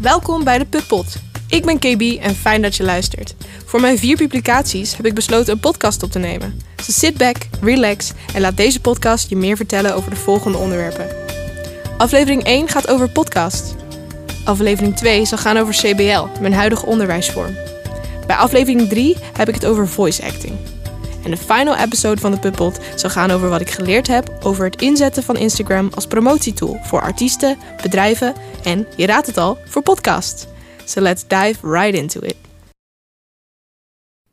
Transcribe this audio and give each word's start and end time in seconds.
Welkom 0.00 0.44
bij 0.44 0.58
de 0.58 0.64
Puppot. 0.64 1.16
Ik 1.48 1.64
ben 1.64 1.78
KB 1.78 2.22
en 2.22 2.34
fijn 2.34 2.62
dat 2.62 2.76
je 2.76 2.82
luistert. 2.82 3.34
Voor 3.64 3.80
mijn 3.80 3.98
vier 3.98 4.16
publicaties 4.16 4.96
heb 4.96 5.06
ik 5.06 5.14
besloten 5.14 5.52
een 5.52 5.60
podcast 5.60 6.02
op 6.02 6.10
te 6.10 6.18
nemen. 6.18 6.60
Dus 6.76 6.98
sit 6.98 7.18
back, 7.18 7.36
relax 7.60 8.12
en 8.34 8.40
laat 8.40 8.56
deze 8.56 8.80
podcast 8.80 9.28
je 9.28 9.36
meer 9.36 9.56
vertellen 9.56 9.94
over 9.94 10.10
de 10.10 10.16
volgende 10.16 10.58
onderwerpen. 10.58 11.08
Aflevering 11.98 12.44
1 12.44 12.68
gaat 12.68 12.88
over 12.88 13.10
podcast. 13.10 13.74
Aflevering 14.44 14.96
2 14.96 15.24
zal 15.24 15.38
gaan 15.38 15.56
over 15.56 15.74
CBL, 15.74 16.40
mijn 16.40 16.54
huidige 16.54 16.86
onderwijsvorm. 16.86 17.54
Bij 18.26 18.36
aflevering 18.36 18.88
3 18.88 19.16
heb 19.36 19.48
ik 19.48 19.54
het 19.54 19.66
over 19.66 19.88
voice 19.88 20.24
acting. 20.24 20.54
En 21.26 21.32
de 21.32 21.38
final 21.38 21.76
episode 21.76 22.20
van 22.20 22.30
de 22.30 22.38
Puppot 22.38 22.78
zal 22.96 23.10
gaan 23.10 23.30
over 23.30 23.48
wat 23.48 23.60
ik 23.60 23.70
geleerd 23.70 24.06
heb 24.06 24.38
over 24.42 24.64
het 24.64 24.82
inzetten 24.82 25.22
van 25.22 25.36
Instagram 25.36 25.90
als 25.94 26.06
promotietool 26.06 26.78
voor 26.82 27.00
artiesten, 27.00 27.58
bedrijven 27.82 28.34
en, 28.64 28.86
je 28.96 29.06
raadt 29.06 29.26
het 29.26 29.36
al, 29.36 29.58
voor 29.64 29.82
podcasts. 29.82 30.46
So 30.84 31.00
let's 31.00 31.26
dive 31.26 31.70
right 31.70 31.94
into 31.94 32.20
it. 32.20 32.36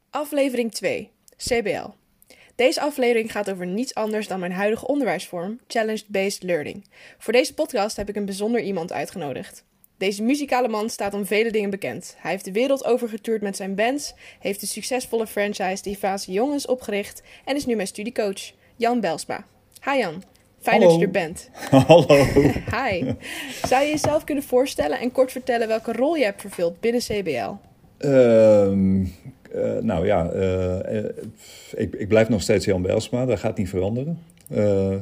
Aflevering 0.10 0.72
2, 0.72 1.12
CBL. 1.38 1.90
Deze 2.56 2.82
aflevering 2.82 3.32
gaat 3.32 3.52
over 3.52 3.68
niets 3.68 3.94
anders 3.94 4.28
dan 4.28 4.40
mijn 4.40 4.52
huidige 4.52 4.88
onderwijsvorm, 4.88 5.60
Challenge-Based 5.68 6.44
Learning. 6.44 6.90
Voor 7.18 7.34
deze 7.34 7.54
podcast 7.54 7.96
heb 7.96 8.10
ik 8.10 8.16
een 8.16 8.26
bijzonder 8.26 8.62
iemand 8.62 8.92
uitgenodigd. 8.92 9.64
Deze 9.98 10.24
muzikale 10.24 10.68
man 10.68 10.90
staat 10.90 11.14
om 11.14 11.26
vele 11.26 11.52
dingen 11.52 11.70
bekend. 11.70 12.16
Hij 12.18 12.32
heeft 12.32 12.46
de 12.46 12.52
wereld 12.52 12.86
overgetuurd 12.86 13.42
met 13.42 13.56
zijn 13.56 13.76
bands, 13.76 14.14
heeft 14.40 14.60
de 14.60 14.66
succesvolle 14.66 15.28
franchise 15.28 15.84
Diverse 15.84 16.32
Jongens 16.32 16.66
opgericht 16.66 17.22
en 17.46 17.56
is 17.56 17.66
nu 17.66 17.76
mijn 17.76 17.88
studiecoach, 17.88 18.52
Jan 18.76 19.00
Belsma. 19.00 19.46
Hi 19.84 19.98
Jan, 19.98 20.24
fijn 20.62 20.82
Hallo. 20.82 20.90
dat 20.92 21.00
je 21.00 21.06
er 21.06 21.12
bent. 21.12 21.50
Hallo. 21.88 22.16
Hi. 22.72 23.14
Zou 23.68 23.84
je 23.84 23.90
jezelf 23.90 24.24
kunnen 24.24 24.44
voorstellen 24.44 25.00
en 25.00 25.12
kort 25.12 25.32
vertellen 25.32 25.68
welke 25.68 25.92
rol 25.92 26.16
je 26.16 26.24
hebt 26.24 26.42
vervuld 26.42 26.80
binnen 26.80 27.02
CBL? 27.02 27.52
Ehm, 27.98 29.06
eh, 29.54 29.78
nou 29.82 30.06
ja, 30.06 30.30
eh, 30.30 30.98
eh, 30.98 31.06
ik, 31.76 31.96
ik 31.96 32.08
blijf 32.08 32.30
nog 32.30 32.42
steeds 32.42 32.66
Jan 32.66 32.82
Belsma, 32.82 33.26
dat 33.26 33.40
gaat 33.40 33.58
niet 33.58 33.70
veranderen. 33.70 34.20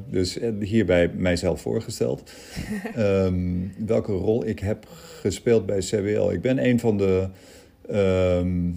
Dus 0.10 0.40
hierbij 0.60 1.12
mijzelf 1.16 1.62
voorgesteld. 1.62 2.24
Ehm, 2.96 3.36
welke 3.86 4.12
rol 4.12 4.48
ik 4.48 4.60
heb 4.60 4.86
gespeeld 5.20 5.66
bij 5.66 5.80
CBL? 5.80 6.30
Ik 6.32 6.42
ben 6.42 6.66
een 6.66 6.80
van 6.80 6.98
de, 6.98 7.28
ehm, 7.90 8.72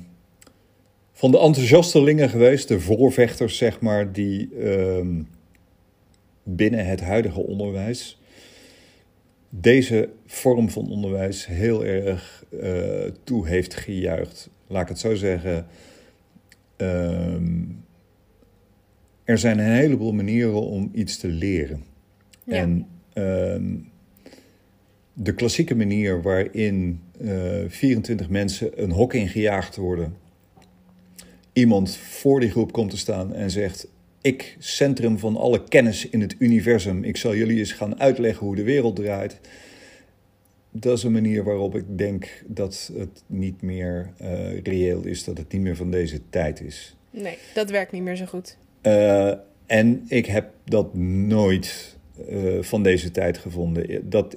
van 1.13 1.31
de 1.31 1.39
enthousiastelingen 1.39 2.29
geweest, 2.29 2.69
de 2.69 2.81
voorvechters 2.81 3.57
zeg 3.57 3.81
maar, 3.81 4.13
die 4.13 4.49
ehm, 4.61 5.23
binnen 6.43 6.87
het 6.87 7.01
huidige 7.01 7.41
onderwijs 7.41 8.19
deze 9.49 10.09
vorm 10.27 10.71
van 10.71 10.91
onderwijs 10.91 11.47
heel 11.47 11.85
erg 11.85 12.45
toe 13.25 13.49
heeft 13.49 13.75
gejuicht. 13.75 14.51
Laat 14.75 14.83
ik 14.83 14.89
het 14.89 14.99
zo 14.99 15.15
zeggen. 15.15 15.67
Ehm, 16.77 17.63
er 19.25 19.39
zijn 19.39 19.59
een 19.59 19.73
heleboel 19.73 20.13
manieren 20.13 20.63
om 20.63 20.91
iets 20.95 21.17
te 21.17 21.29
leren. 21.29 21.85
Ja. 22.45 22.55
En 22.55 22.87
ehm, 23.13 23.77
de 25.13 25.35
klassieke 25.35 25.75
manier 25.75 26.23
waarin 26.23 27.01
eh 27.21 27.65
24 27.69 28.29
mensen 28.29 28.83
een 28.83 28.91
hok 28.91 29.15
ingejaagd 29.15 29.77
worden. 29.77 30.17
Iemand 31.53 31.97
voor 31.97 32.41
die 32.41 32.51
groep 32.51 32.73
komt 32.73 32.91
te 32.91 32.97
staan 32.97 33.35
en 33.35 33.51
zegt: 33.51 33.89
Ik, 34.21 34.57
centrum 34.59 35.19
van 35.19 35.37
alle 35.37 35.65
kennis 35.65 36.09
in 36.09 36.21
het 36.21 36.37
universum, 36.39 37.05
ik 37.05 37.17
zal 37.17 37.35
jullie 37.35 37.59
eens 37.59 37.73
gaan 37.73 38.01
uitleggen 38.01 38.47
hoe 38.47 38.57
de 38.57 38.63
wereld 38.63 38.97
draait. 38.97 39.41
Dat 40.77 40.97
is 40.97 41.03
een 41.03 41.13
manier 41.13 41.45
waarop 41.45 41.77
ik 41.77 41.85
denk 41.99 42.43
dat 42.47 42.91
het 42.97 43.23
niet 43.27 43.63
meer 43.63 44.13
eh, 44.17 44.61
reëel 44.63 45.05
is, 45.05 45.25
dat 45.25 45.39
het 45.39 45.53
niet 45.53 45.61
meer 45.61 45.77
van 45.77 45.91
deze 45.91 46.21
tijd 46.31 46.61
is. 46.61 46.97
Nee, 47.11 47.39
dat 47.55 47.71
werkt 47.71 47.93
niet 47.93 48.03
meer 48.03 48.17
zo 48.17 48.25
goed. 48.25 48.57
Eh, 48.81 49.33
en 49.67 50.05
ik 50.09 50.27
heb 50.27 50.51
dat 50.65 50.95
nooit 50.95 51.97
eh, 52.29 52.63
van 52.63 52.83
deze 52.83 53.11
tijd 53.11 53.39
gevonden. 53.39 54.09
Dat 54.09 54.37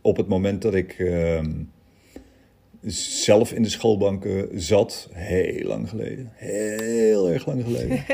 op 0.00 0.16
het 0.16 0.28
moment 0.28 0.62
dat 0.62 0.74
ik 0.74 0.98
ehm, 0.98 1.50
zelf 3.24 3.52
in 3.52 3.62
de 3.62 3.68
schoolbanken 3.68 4.48
zat, 4.60 5.08
heel 5.12 5.66
lang 5.66 5.88
geleden, 5.88 6.32
heel 6.34 7.30
erg 7.30 7.46
lang 7.46 7.62
geleden. 7.64 8.04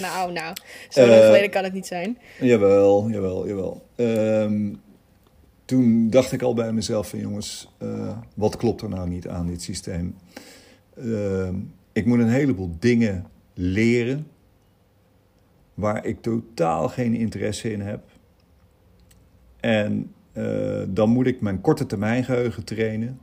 Nou, 0.00 0.32
nou, 0.32 0.54
zo 0.88 1.06
lang 1.06 1.22
geleden 1.22 1.50
kan 1.50 1.64
het 1.64 1.72
niet 1.72 1.86
zijn. 1.86 2.18
jawel, 2.40 3.10
jawel, 3.10 3.48
jawel. 3.48 3.82
Ehm, 3.96 4.72
toen 5.70 6.10
dacht 6.10 6.32
ik 6.32 6.42
al 6.42 6.54
bij 6.54 6.72
mezelf 6.72 7.08
van 7.08 7.18
jongens, 7.18 7.74
eh, 7.78 8.18
wat 8.34 8.56
klopt 8.56 8.82
er 8.82 8.88
nou 8.88 9.08
niet 9.08 9.28
aan 9.28 9.46
dit 9.46 9.62
systeem? 9.62 10.14
Ehm, 10.96 11.54
ik 11.92 12.06
moet 12.06 12.18
een 12.18 12.28
heleboel 12.28 12.76
dingen 12.78 13.26
leren 13.54 14.26
waar 15.74 16.04
ik 16.06 16.22
totaal 16.22 16.88
geen 16.88 17.14
interesse 17.14 17.72
in 17.72 17.80
heb. 17.80 18.02
En 19.60 20.14
eh, 20.32 20.82
dan 20.88 21.08
moet 21.08 21.26
ik 21.26 21.40
mijn 21.40 21.60
korte 21.60 21.86
termijn 21.86 22.24
geheugen 22.24 22.64
trainen. 22.64 23.20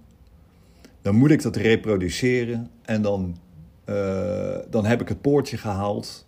Dan 1.02 1.16
moet 1.16 1.32
ik 1.32 1.42
dat 1.42 1.56
reproduceren 1.56 2.70
en 2.82 3.02
dan, 3.02 3.38
eh, 3.86 4.58
dan 4.70 4.86
heb 4.86 5.02
ik 5.02 5.08
het 5.08 5.22
poortje 5.22 5.58
gehaald. 5.58 6.28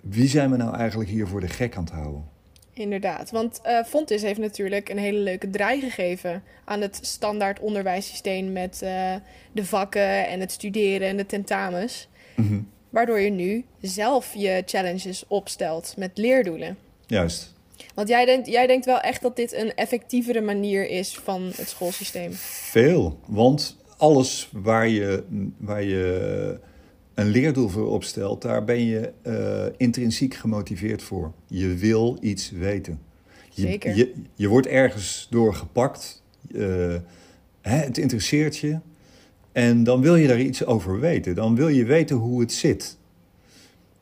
Wie 0.00 0.28
zijn 0.28 0.50
we 0.50 0.56
nou 0.56 0.74
eigenlijk 0.74 1.10
hier 1.10 1.26
voor 1.26 1.40
de 1.40 1.48
gek 1.48 1.76
aan 1.76 1.84
het 1.84 1.92
houden? 1.92 2.36
Inderdaad, 2.78 3.30
want 3.30 3.60
eh 3.62 3.84
Fontis 3.84 4.22
heeft 4.22 4.40
natuurlijk 4.40 4.88
een 4.88 4.98
hele 4.98 5.18
leuke 5.18 5.50
draai 5.50 5.80
gegeven 5.80 6.42
aan 6.64 6.80
het 6.80 6.98
standaard 7.02 7.60
onderwijssysteem 7.60 8.52
met 8.52 8.82
eh, 8.82 9.14
de 9.52 9.64
vakken 9.64 10.28
en 10.28 10.40
het 10.40 10.52
studeren 10.52 11.08
en 11.08 11.16
de 11.16 11.26
tentamens. 11.26 12.08
Mhm. 12.36 12.60
Waardoor 12.90 13.20
je 13.20 13.30
nu 13.30 13.64
zelf 13.80 14.34
je 14.34 14.62
challenges 14.66 15.24
opstelt 15.28 15.94
met 15.96 16.10
leerdoelen. 16.14 16.78
Juist. 17.06 17.56
Want 17.94 18.08
jij 18.08 18.24
denkt, 18.24 18.46
jij 18.46 18.66
denkt 18.66 18.84
wel 18.84 19.00
echt 19.00 19.22
dat 19.22 19.36
dit 19.36 19.52
een 19.52 19.74
effectievere 19.74 20.40
manier 20.40 20.88
is 20.88 21.16
van 21.16 21.50
het 21.56 21.68
schoolsysteem. 21.68 22.32
Veel. 22.32 23.18
Want 23.26 23.76
alles 23.96 24.48
waar 24.52 24.88
je, 24.88 25.24
waar 25.56 25.82
je 25.82 26.60
een 27.18 27.26
leerdoel 27.28 27.68
voor 27.68 27.86
opstelt, 27.90 28.42
daar 28.42 28.64
ben 28.64 28.84
je 28.84 29.12
eh, 29.22 29.64
intrinsiek 29.76 30.34
gemotiveerd 30.34 31.02
voor. 31.02 31.32
Je 31.46 31.74
wil 31.74 32.18
iets 32.20 32.50
weten. 32.50 33.00
Je, 33.50 33.62
Zeker. 33.62 33.96
Je, 33.96 34.12
je 34.34 34.48
wordt 34.48 34.66
ergens 34.66 35.26
door 35.30 35.54
gepakt. 35.54 36.22
eh, 36.54 36.94
hè, 37.60 37.76
het 37.76 37.98
interesseert 37.98 38.56
je. 38.56 38.78
En 39.52 39.84
dan 39.84 40.00
wil 40.00 40.16
je 40.16 40.26
daar 40.28 40.40
iets 40.40 40.64
over 40.64 41.00
weten. 41.00 41.34
Dan 41.34 41.54
wil 41.54 41.68
je 41.68 41.84
weten 41.84 42.16
hoe 42.16 42.40
het 42.40 42.52
zit. 42.52 42.96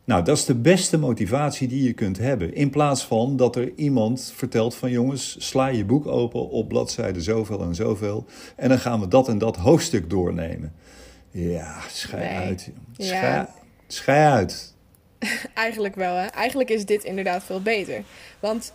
Nou, 0.05 0.25
dat 0.25 0.37
is 0.37 0.45
de 0.45 0.55
beste 0.55 0.99
motivatie 0.99 1.69
die 1.69 1.83
je 1.83 1.93
kunt 1.93 2.19
hebben. 2.19 2.55
In 2.55 2.71
plaats 2.71 3.05
van 3.05 3.37
dat 3.37 3.57
er 3.57 3.73
iemand 3.77 4.33
vertelt 4.35 4.75
van 4.75 4.91
jongens, 4.91 5.37
sla 5.39 5.67
je 5.67 5.85
boek 5.85 6.07
open 6.07 6.49
op 6.49 6.69
bladzijde 6.69 7.21
zoveel 7.21 7.63
en 7.63 7.75
zoveel. 7.75 8.25
En 8.57 8.69
dan 8.69 8.79
gaan 8.79 9.01
we 9.01 9.09
dat 9.09 9.29
en 9.29 9.39
dat 9.39 9.57
hoofdstuk 9.57 10.11
doornemen. 10.11 10.73
Ja, 11.39 11.77
schei 11.91 12.25
Nee. 12.29 12.37
uit. 12.47 12.71
Ja. 12.97 13.05
Schei, 13.07 13.47
schei 13.87 14.31
uit. 14.33 14.75
Eigenlijk 15.55 15.95
wel, 15.95 16.15
hè? 16.15 16.27
Eigenlijk 16.27 16.71
is 16.71 16.85
dit 16.85 17.05
inderdaad 17.05 17.45
veel 17.45 17.61
beter. 17.63 18.03
Want 18.41 18.73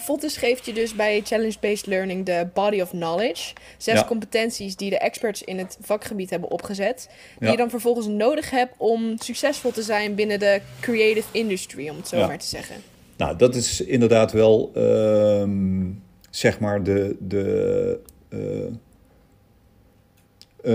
Fontis 0.00 0.36
geeft 0.36 0.66
je 0.66 0.72
dus 0.72 0.94
bij 0.94 1.20
Challenge-Based 1.24 1.86
Learning 1.86 2.26
de 2.26 2.46
body 2.54 2.80
of 2.80 2.90
knowledge. 2.90 3.52
Zes 3.76 3.94
Ja. 3.94 4.04
competenties 4.04 4.76
die 4.76 4.90
de 4.90 4.98
experts 4.98 5.42
in 5.42 5.58
het 5.58 5.76
vakgebied 5.80 6.30
hebben 6.30 6.50
opgezet. 6.50 7.08
Die 7.38 7.46
Ja. 7.46 7.50
je 7.50 7.56
dan 7.56 7.70
vervolgens 7.70 8.06
nodig 8.06 8.50
hebt 8.50 8.74
om 8.76 9.14
succesvol 9.18 9.70
te 9.70 9.82
zijn 9.82 10.14
binnen 10.14 10.38
de 10.38 10.60
creative 10.80 11.28
industry, 11.32 11.88
om 11.88 11.96
het 11.96 12.08
zo 12.08 12.16
Ja. 12.16 12.26
maar 12.26 12.38
te 12.38 12.46
zeggen. 12.46 12.76
Nou, 13.16 13.36
dat 13.36 13.54
is 13.54 13.80
inderdaad 13.80 14.32
wel, 14.32 14.70
ehm, 14.74 15.86
zeg 16.30 16.58
maar, 16.60 16.82
de, 16.82 17.16
de, 17.20 17.98
eh, 18.28 18.38
eh, 20.64 20.72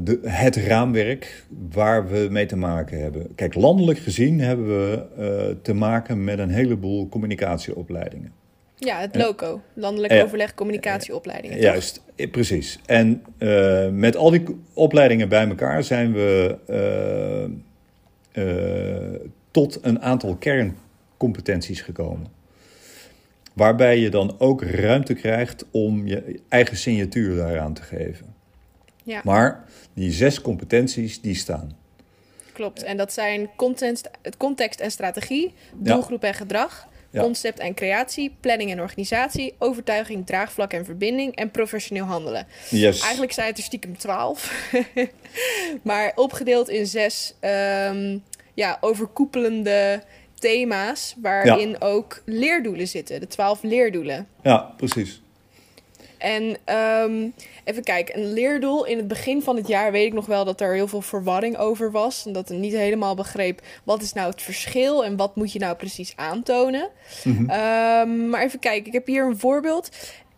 de, 0.00 0.18
het 0.22 0.56
raamwerk 0.56 1.44
waar 1.72 2.08
we 2.08 2.26
mee 2.30 2.46
te 2.46 2.56
maken 2.56 3.00
hebben. 3.00 3.34
Kijk, 3.34 3.54
landelijk 3.54 3.98
gezien 3.98 4.40
hebben 4.40 4.66
we 4.66 5.06
eh, 5.16 5.56
te 5.62 5.74
maken 5.74 6.24
met 6.24 6.38
een 6.38 6.50
heleboel 6.50 7.08
communicatieopleidingen. 7.08 8.32
Ja, 8.78 9.00
het. 9.00 9.16
LOCO, 9.16 9.60
Landelijk 9.74 10.12
Ja. 10.12 10.22
Overleg 10.22 10.54
Communicatieopleidingen. 10.54 11.60
Juist, 11.60 12.02
eh, 12.16 12.30
precies. 12.30 12.78
En 12.86 13.22
met 13.98 14.16
al 14.16 14.30
die 14.30 14.42
opleidingen 14.72 15.28
bij 15.28 15.48
elkaar 15.48 15.82
zijn 15.82 16.12
we 16.12 16.58
tot 19.50 19.78
een 19.82 20.00
aantal 20.02 20.36
kerncompetenties 20.36 21.80
gekomen. 21.80 22.26
Waarbij 23.52 23.98
je 23.98 24.08
dan 24.08 24.34
ook 24.38 24.62
ruimte 24.62 25.14
krijgt 25.14 25.64
om 25.70 26.06
je 26.06 26.40
eigen 26.48 26.76
signatuur 26.76 27.36
daaraan 27.36 27.72
te 27.72 27.82
geven. 27.82 28.34
Ja, 29.06 29.20
Maar 29.24 29.64
die 29.94 30.12
zes 30.12 30.40
competenties, 30.40 31.20
die 31.20 31.34
staan. 31.34 31.76
klopt. 32.52 32.82
En 32.82 32.96
dat 32.96 33.12
zijn 33.12 33.48
content, 33.56 34.10
context 34.36 34.80
en 34.80 34.90
strategie, 34.90 35.54
doelgroep 35.74 36.22
en 36.22 36.34
gedrag, 36.34 36.88
Ja. 37.10 37.22
concept 37.22 37.58
en 37.58 37.74
creatie, 37.74 38.36
planning 38.40 38.70
en 38.70 38.80
organisatie, 38.80 39.54
overtuiging, 39.58 40.26
draagvlak 40.26 40.72
en 40.72 40.84
verbinding 40.84 41.34
en 41.36 41.50
professioneel 41.50 42.04
handelen. 42.04 42.46
Yes. 42.70 43.00
Eigenlijk 43.00 43.32
zijn 43.32 43.46
het 43.48 43.58
er 43.58 43.62
stiekem 43.64 43.98
twaalf, 43.98 44.70
maar 45.82 46.12
opgedeeld 46.14 46.68
in 46.68 46.86
zes 46.86 47.34
ehm, 47.40 48.18
ja, 48.54 48.76
overkoepelende 48.80 50.02
thema's 50.38 51.14
waarin 51.22 51.80
ook 51.80 52.22
leerdoelen 52.24 52.88
zitten, 52.88 53.20
de 53.20 53.26
twaalf 53.26 53.62
leerdoelen. 53.62 54.26
Ja, 54.42 54.58
precies. 54.76 55.22
En 56.18 56.56
ehm, 56.64 57.28
even 57.64 57.82
kijken, 57.82 58.18
een 58.18 58.32
leerdoel 58.32 58.84
in 58.86 58.96
het 58.96 59.08
begin 59.08 59.42
van 59.42 59.56
het 59.56 59.66
jaar 59.66 59.92
weet 59.92 60.06
ik 60.06 60.12
nog 60.12 60.26
wel 60.26 60.44
dat 60.44 60.60
er 60.60 60.74
heel 60.74 60.88
veel 60.88 61.02
verwarring 61.02 61.56
over 61.56 61.90
was. 61.90 62.26
En 62.26 62.32
dat 62.32 62.50
ik 62.50 62.58
niet 62.58 62.72
helemaal 62.72 63.14
begreep 63.14 63.60
wat 63.84 64.02
is 64.02 64.12
nou 64.12 64.30
het 64.30 64.42
verschil 64.42 65.04
en 65.04 65.16
wat 65.16 65.36
moet 65.36 65.52
je 65.52 65.58
nou 65.58 65.76
precies 65.76 66.12
aantonen. 66.16 66.88
Mhm. 67.24 67.50
Ehm, 67.50 68.28
maar 68.28 68.42
even 68.42 68.58
kijken, 68.58 68.86
ik 68.86 68.92
heb 68.92 69.06
hier 69.06 69.24
een 69.24 69.38
voorbeeld. 69.38 69.88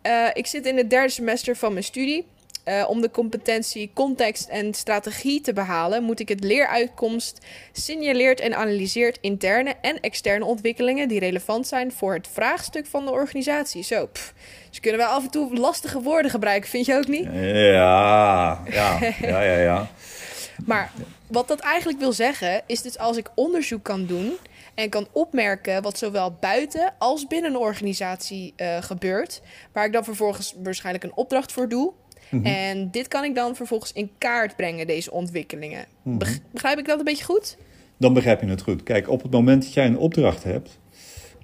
Eh, 0.01 0.27
ik 0.33 0.47
zit 0.47 0.65
in 0.65 0.77
het 0.77 0.89
derde 0.89 1.09
semester 1.09 1.55
van 1.55 1.71
mijn 1.71 1.83
studie. 1.85 2.25
Eh, 2.69 2.89
om 2.89 3.01
de 3.01 3.11
competentie 3.11 3.91
context 3.93 4.47
en 4.47 4.73
strategie 4.73 5.41
te 5.41 5.53
behalen, 5.53 6.03
moet 6.03 6.19
ik 6.19 6.29
het 6.29 6.43
leeruitkomst 6.43 7.45
signaleert 7.71 8.39
en 8.39 8.55
analyseert 8.55 9.17
interne 9.21 9.75
en 9.81 9.99
externe 9.99 10.45
ontwikkelingen 10.45 11.07
die 11.07 11.19
relevant 11.19 11.67
zijn 11.67 11.91
voor 11.91 12.13
het 12.13 12.27
vraagstuk 12.31 12.85
van 12.85 13.05
de 13.05 13.11
organisatie. 13.11 13.83
Zo, 13.83 14.07
pff. 14.07 14.33
ze 14.69 14.79
kunnen 14.79 14.99
wel 14.99 15.09
af 15.09 15.23
en 15.23 15.29
toe 15.29 15.57
lastige 15.57 16.01
woorden 16.01 16.31
gebruiken, 16.31 16.69
vind 16.69 16.85
je 16.85 16.95
ook 16.95 17.07
niet? 17.07 17.27
Ja, 17.33 18.61
ja, 18.69 18.99
ja, 19.21 19.41
ja, 19.41 19.57
ja. 19.57 19.87
Maar 20.65 20.91
wat 21.27 21.47
dat 21.47 21.59
eigenlijk 21.59 21.99
wil 21.99 22.13
zeggen, 22.13 22.61
is 22.65 22.81
dus 22.81 22.97
als 22.97 23.17
ik 23.17 23.29
onderzoek 23.35 23.83
kan 23.83 24.05
doen 24.05 24.37
en 24.75 24.89
kan 24.89 25.07
opmerken 25.11 25.81
wat 25.81 25.97
zowel 25.97 26.37
buiten 26.39 26.93
als 26.97 27.27
binnen 27.27 27.51
een 27.51 27.57
organisatie 27.57 28.53
eh, 28.55 28.81
gebeurt, 28.81 29.41
waar 29.73 29.85
ik 29.85 29.93
dan 29.93 30.03
vervolgens 30.03 30.55
waarschijnlijk 30.63 31.03
een 31.03 31.15
opdracht 31.15 31.51
voor 31.51 31.69
doe. 31.69 31.93
En 32.43 32.91
dit 32.91 33.07
kan 33.07 33.23
ik 33.23 33.35
dan 33.35 33.55
vervolgens 33.55 33.93
in 33.93 34.09
kaart 34.17 34.55
brengen, 34.55 34.87
deze 34.87 35.11
ontwikkelingen. 35.11 35.85
Beg- 36.03 36.39
Begrijp 36.51 36.77
ik 36.79 36.85
dat 36.85 36.99
een 36.99 37.05
beetje 37.05 37.23
goed? 37.25 37.57
Dan 37.97 38.13
begrijp 38.13 38.41
je 38.41 38.47
het 38.47 38.61
goed. 38.61 38.83
Kijk, 38.83 39.09
op 39.09 39.21
het 39.21 39.31
moment 39.31 39.63
dat 39.63 39.73
jij 39.73 39.85
een 39.85 39.97
opdracht 39.97 40.43
hebt, 40.43 40.79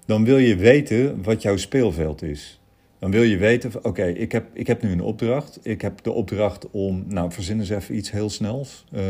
dan 0.06 0.26
wil 0.26 0.38
je 0.38 0.56
weten 0.56 1.24
wat 1.24 1.42
jouw 1.42 1.58
speelveld 1.58 2.22
is. 2.22 2.60
Dan 3.00 3.12
wil 3.12 3.24
je 3.24 3.38
weten, 3.38 3.72
oké, 3.82 4.06
ik, 4.06 4.32
heb, 4.32 4.46
ik 4.54 4.68
heb 4.68 4.82
nu 4.82 4.92
een 4.92 5.02
opdracht. 5.02 5.60
Ik 5.62 5.82
heb 5.82 6.04
de 6.04 6.12
opdracht 6.12 6.72
om, 6.72 7.04
nou, 7.08 7.32
verzin 7.32 7.60
eens 7.60 7.70
even 7.70 7.96
iets 7.96 8.12
heel 8.12 8.30
snels. 8.30 8.86
Eh, 8.92 9.02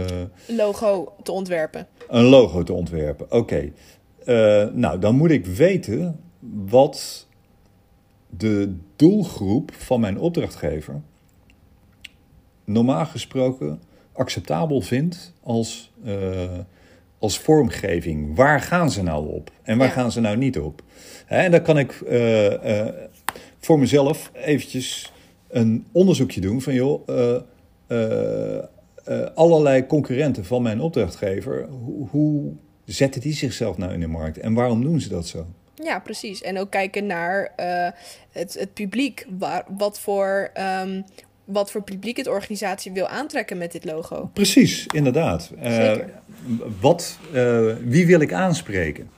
Logo 0.47 1.15
te 1.23 1.31
ontwerpen. 1.31 1.87
een 2.07 2.23
logo 2.23 2.63
te 2.63 2.73
ontwerpen. 2.73 3.31
Oké. 3.31 3.71
Eh, 4.25 4.65
nou, 4.73 4.99
dan 4.99 5.15
moet 5.15 5.31
ik 5.31 5.45
weten 5.45 6.19
wat 6.65 7.27
de 8.29 8.75
doelgroep 8.95 9.71
van 9.77 9.99
mijn 9.99 10.19
opdrachtgever 10.19 11.01
normaal 12.65 13.05
gesproken 13.05 13.81
acceptabel 14.13 14.81
vindt 14.81 15.33
als, 15.43 15.91
eh, 16.05 16.59
als 17.19 17.39
vormgeving. 17.39 18.35
Waar 18.35 18.61
gaan 18.61 18.91
ze 18.91 19.03
nou 19.03 19.33
op 19.33 19.51
en 19.63 19.77
waar 19.77 19.87
Ja. 19.87 19.93
gaan 19.93 20.11
ze 20.11 20.19
nou 20.19 20.37
niet 20.37 20.59
op? 20.59 20.81
En 21.27 21.51
dan 21.51 21.61
kan 21.61 21.77
ik 21.77 21.91
eh, 21.91 22.79
eh, 22.87 22.93
voor 23.59 23.79
mezelf 23.79 24.31
eventjes 24.33 25.11
een 25.47 25.85
onderzoekje 25.91 26.41
doen 26.41 26.61
van 26.61 26.73
joh, 26.73 27.07
allerlei 29.35 29.85
concurrenten 29.87 30.45
van 30.45 30.61
mijn 30.61 30.81
opdrachtgever, 30.81 31.67
hoe, 31.67 32.07
hoe 32.07 32.53
zetten 32.85 33.21
die 33.21 33.33
zichzelf 33.33 33.77
nou 33.77 33.93
in 33.93 33.99
de 33.99 34.07
markt 34.07 34.37
en 34.37 34.53
waarom 34.53 34.81
doen 34.81 34.99
ze 35.01 35.09
dat 35.09 35.27
zo? 35.27 35.45
Ja, 35.83 35.99
precies. 35.99 36.41
En 36.41 36.59
ook 36.59 36.69
kijken 36.71 37.05
naar 37.05 37.53
het, 38.31 38.53
het 38.59 38.73
publiek. 38.73 39.25
Waar, 39.37 39.65
wat, 39.77 39.99
voor, 39.99 40.49
ehm, 40.53 41.01
wat 41.45 41.71
voor 41.71 41.81
publiek 41.83 42.17
het 42.17 42.27
organisatie 42.27 42.91
wil 42.91 43.07
aantrekken 43.07 43.57
met 43.57 43.71
dit 43.71 43.85
logo. 43.85 44.29
Precies, 44.33 44.87
inderdaad. 44.93 45.51
Zeker. 45.61 46.09
wat, 46.81 47.17
eh, 47.33 47.73
wie 47.83 48.05
wil 48.05 48.19
ik 48.19 48.33
aanspreken? 48.33 49.09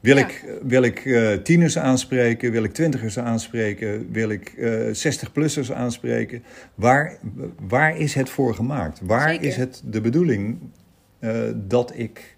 Wil 0.00 0.16
Ja. 0.16 0.26
ik, 0.28 0.44
wil 0.62 0.82
ik 0.82 1.04
eh, 1.06 1.32
tieners 1.32 1.78
aanspreken? 1.78 2.52
Wil 2.52 2.62
ik 2.64 2.72
twintigers 2.74 3.18
aanspreken? 3.18 4.12
Wil 4.12 4.28
ik 4.30 4.52
60-plussers 4.92 5.72
aanspreken? 5.72 6.42
Waar, 6.74 7.16
waar 7.68 7.96
is 7.96 8.14
het 8.14 8.30
voor 8.30 8.54
gemaakt? 8.54 9.00
Waar 9.02 9.28
Zeker. 9.28 9.46
is 9.46 9.56
het 9.56 9.82
de 9.84 10.00
bedoeling 10.00 10.58
dat 11.54 11.92
ik 11.94 12.36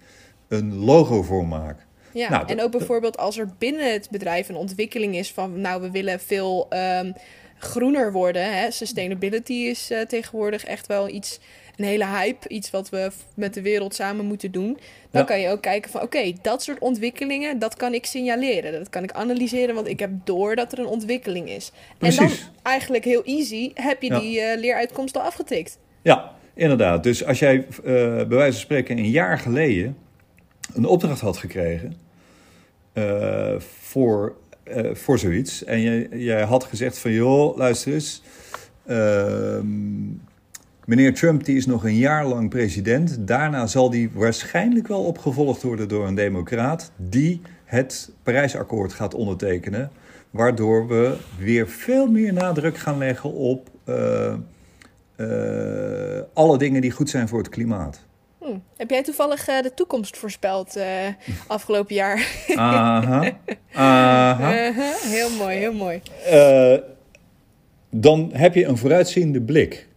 een 0.48 0.74
logo 0.74 1.22
voor 1.22 1.46
maak? 1.46 1.86
Ja, 2.12 2.30
Nou, 2.30 2.48
en 2.48 2.62
ook 2.62 2.70
bijvoorbeeld 2.70 3.16
als 3.16 3.38
er 3.38 3.48
binnen 3.58 3.92
het 3.92 4.08
bedrijf 4.10 4.48
een 4.48 4.56
ontwikkeling 4.56 5.16
is 5.16 5.32
van, 5.32 5.60
nou, 5.60 5.82
we 5.82 5.90
willen 5.90 6.20
veel 6.20 6.66
ehm, 6.70 7.12
groener 7.60 8.12
worden. 8.12 8.54
Hè? 8.54 8.70
Sustainability 8.70 9.52
is 9.52 9.90
eh, 9.90 10.00
tegenwoordig 10.00 10.64
echt 10.64 10.86
wel 10.86 11.08
iets, 11.08 11.40
een 11.76 11.84
hele 11.84 12.06
hype, 12.06 12.48
iets 12.48 12.70
wat 12.70 12.88
we 12.88 13.10
met 13.34 13.54
de 13.54 13.62
wereld 13.62 13.94
samen 13.94 14.24
moeten 14.24 14.50
doen. 14.52 14.72
Dan 15.10 15.20
Ja. 15.20 15.26
kan 15.26 15.40
je 15.40 15.48
ook 15.48 15.62
kijken 15.62 15.90
van, 15.90 16.02
oké, 16.02 16.32
dat 16.42 16.62
soort 16.62 16.78
ontwikkelingen, 16.78 17.58
dat 17.58 17.76
kan 17.76 17.94
ik 17.94 18.06
signaleren. 18.06 18.72
Dat 18.72 18.88
kan 18.88 19.02
ik 19.02 19.12
analyseren, 19.12 19.74
want 19.74 19.86
ik 19.88 19.98
heb 20.00 20.10
door 20.24 20.56
dat 20.56 20.72
er 20.72 20.78
een 20.78 20.86
ontwikkeling 20.86 21.50
is. 21.50 21.72
En 21.98 22.14
dan 22.16 22.30
eigenlijk 22.62 23.04
heel 23.04 23.24
easy 23.24 23.70
heb 23.74 24.02
je 24.02 24.08
Ja. 24.12 24.20
die 24.20 24.40
eh, 24.40 24.58
leeruitkomst 24.60 25.16
al 25.16 25.22
afgetikt. 25.22 25.78
Ja, 26.02 26.32
inderdaad. 26.54 27.02
Dus 27.02 27.24
als 27.24 27.38
jij 27.38 27.56
eh, 27.56 27.82
bij 28.14 28.26
wijze 28.28 28.52
van 28.52 28.60
spreken 28.60 28.98
een 28.98 29.10
jaar 29.10 29.38
geleden 29.38 29.96
een 30.74 30.86
opdracht 30.86 31.20
had 31.20 31.36
gekregen 31.36 31.96
voor, 33.58 34.36
eh, 34.70 34.94
voor 34.94 35.18
zoiets. 35.18 35.64
En 35.64 35.80
je, 35.80 36.08
jij 36.12 36.42
had 36.42 36.64
gezegd 36.64 36.98
van 36.98 37.12
joh, 37.12 37.56
luister 37.56 37.92
eens. 37.92 38.22
ehm, 38.86 39.66
meneer 40.84 41.14
Trump 41.14 41.44
die 41.44 41.56
is 41.56 41.66
nog 41.66 41.84
een 41.84 41.96
jaar 41.96 42.26
lang 42.26 42.50
president. 42.50 43.16
Daarna 43.20 43.66
zal 43.66 43.90
die 43.90 44.10
waarschijnlijk 44.14 44.88
wel 44.88 45.04
opgevolgd 45.04 45.62
worden 45.62 45.88
door 45.88 46.06
een 46.06 46.14
democraat 46.14 46.90
die 46.96 47.40
het 47.64 48.12
Parijsakkoord 48.22 48.92
gaat 48.92 49.14
ondertekenen. 49.14 49.90
Waardoor 50.30 50.88
we 50.88 51.16
weer 51.38 51.68
veel 51.68 52.06
meer 52.06 52.32
nadruk 52.32 52.78
gaan 52.78 52.98
leggen 52.98 53.32
op 53.32 53.68
eh, 53.84 54.32
eh, 55.16 56.22
alle 56.32 56.58
dingen 56.58 56.80
die 56.80 56.90
goed 56.90 57.10
zijn 57.10 57.28
voor 57.28 57.38
het 57.38 57.48
klimaat. 57.48 58.08
Hm. 58.50 58.58
Heb 58.76 58.90
jij 58.90 59.02
toevallig 59.02 59.48
eh, 59.48 59.62
de 59.62 59.74
toekomst 59.74 60.16
voorspeld 60.16 60.76
eh, 60.76 61.06
afgelopen 61.46 61.94
jaar? 61.94 62.42
Aha, 62.54 63.38
aha. 63.72 64.52
Heel 65.02 65.30
mooi, 65.30 65.56
heel 65.56 65.72
mooi. 65.72 66.00
Eh, 66.26 66.76
dan 67.90 68.30
heb 68.32 68.54
je 68.54 68.64
een 68.64 68.76
vooruitziende 68.76 69.40
blik. 69.40 69.88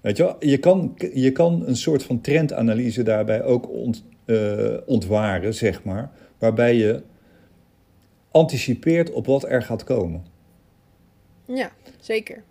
Weet 0.00 0.16
je, 0.16 0.22
wel? 0.22 0.36
je, 0.38 0.58
kan, 0.58 0.94
je 1.14 1.32
kan 1.32 1.62
een 1.66 1.76
soort 1.76 2.02
van 2.02 2.20
trendanalyse 2.20 3.02
daarbij 3.02 3.42
ook 3.42 3.70
ont, 3.70 4.04
ontwaren, 4.86 5.54
zeg 5.54 5.84
maar. 5.84 6.10
Waarbij 6.38 6.74
je 6.74 7.02
anticipeert 8.30 9.10
op 9.10 9.26
wat 9.26 9.48
er 9.48 9.62
gaat 9.62 9.84
komen. 9.84 10.24
Ja, 11.44 11.70
zeker. 12.00 12.42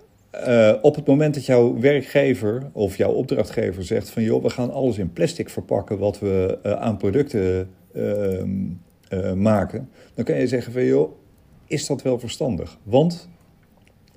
Eh, 0.43 0.73
op 0.81 0.95
het 0.95 1.05
moment 1.07 1.33
dat 1.33 1.45
jouw 1.45 1.79
werkgever 1.79 2.69
of 2.71 2.97
jouw 2.97 3.11
opdrachtgever 3.11 3.83
zegt 3.83 4.09
van 4.09 4.23
joh, 4.23 4.43
we 4.43 4.49
gaan 4.49 4.71
alles 4.71 4.97
in 4.97 5.13
plastic 5.13 5.49
verpakken 5.49 5.97
wat 5.97 6.19
we 6.19 6.59
eh, 6.63 6.71
aan 6.71 6.97
producten 6.97 7.69
ehm, 7.93 8.49
eh, 9.07 9.33
maken, 9.33 9.89
dan 10.13 10.25
kan 10.25 10.37
je 10.37 10.47
zeggen 10.47 10.73
van 10.73 10.83
joh, 10.83 11.11
is 11.67 11.85
dat 11.87 12.01
wel 12.01 12.19
verstandig? 12.19 12.79
Want 12.83 13.29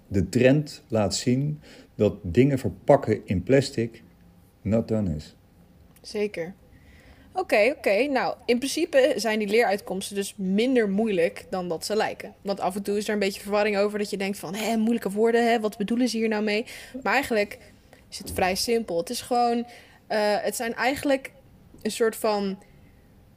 de 0.07 0.29
trend 0.29 0.83
laat 0.89 1.15
zien 1.15 1.61
dat 1.95 2.15
dingen 2.23 2.59
verpakken 2.59 3.21
in 3.25 3.43
plastic 3.43 4.03
not 4.63 4.89
done 4.89 5.15
is. 5.15 5.37
Zeker. 6.01 6.55
Oké, 7.39 7.75
oké. 7.77 8.07
Nou, 8.07 8.35
in 8.45 8.59
principe 8.59 9.13
zijn 9.17 9.39
die 9.39 9.49
leeruitkomsten 9.49 10.17
dus 10.17 10.35
minder 10.37 10.89
moeilijk 10.89 11.45
dan 11.51 11.69
dat 11.69 11.85
ze 11.85 11.97
lijken. 11.97 12.35
Want 12.43 12.61
af 12.61 12.77
en 12.77 12.83
toe 12.83 12.97
is 12.97 13.07
er 13.07 13.13
een 13.13 13.19
beetje 13.19 13.41
verwarring 13.41 13.77
over 13.77 13.99
dat 13.99 14.11
je 14.11 14.17
denkt 14.17 14.39
van... 14.39 14.55
hé, 14.55 14.77
moeilijke 14.77 15.11
woorden, 15.11 15.51
hè, 15.51 15.61
wat 15.61 15.77
bedoelen 15.77 16.09
ze 16.09 16.17
hier 16.17 16.29
nou 16.29 16.43
mee? 16.43 16.65
Maar 17.03 17.13
eigenlijk 17.13 17.59
is 18.11 18.19
het 18.19 18.31
vrij 18.35 18.55
simpel. 18.55 18.99
Het 18.99 19.11
is 19.11 19.21
gewoon... 19.21 19.67
eh, 20.07 20.19
het 20.21 20.57
zijn 20.57 20.75
eigenlijk 20.75 21.33
een 21.83 21.91
soort 21.91 22.17
van 22.17 22.59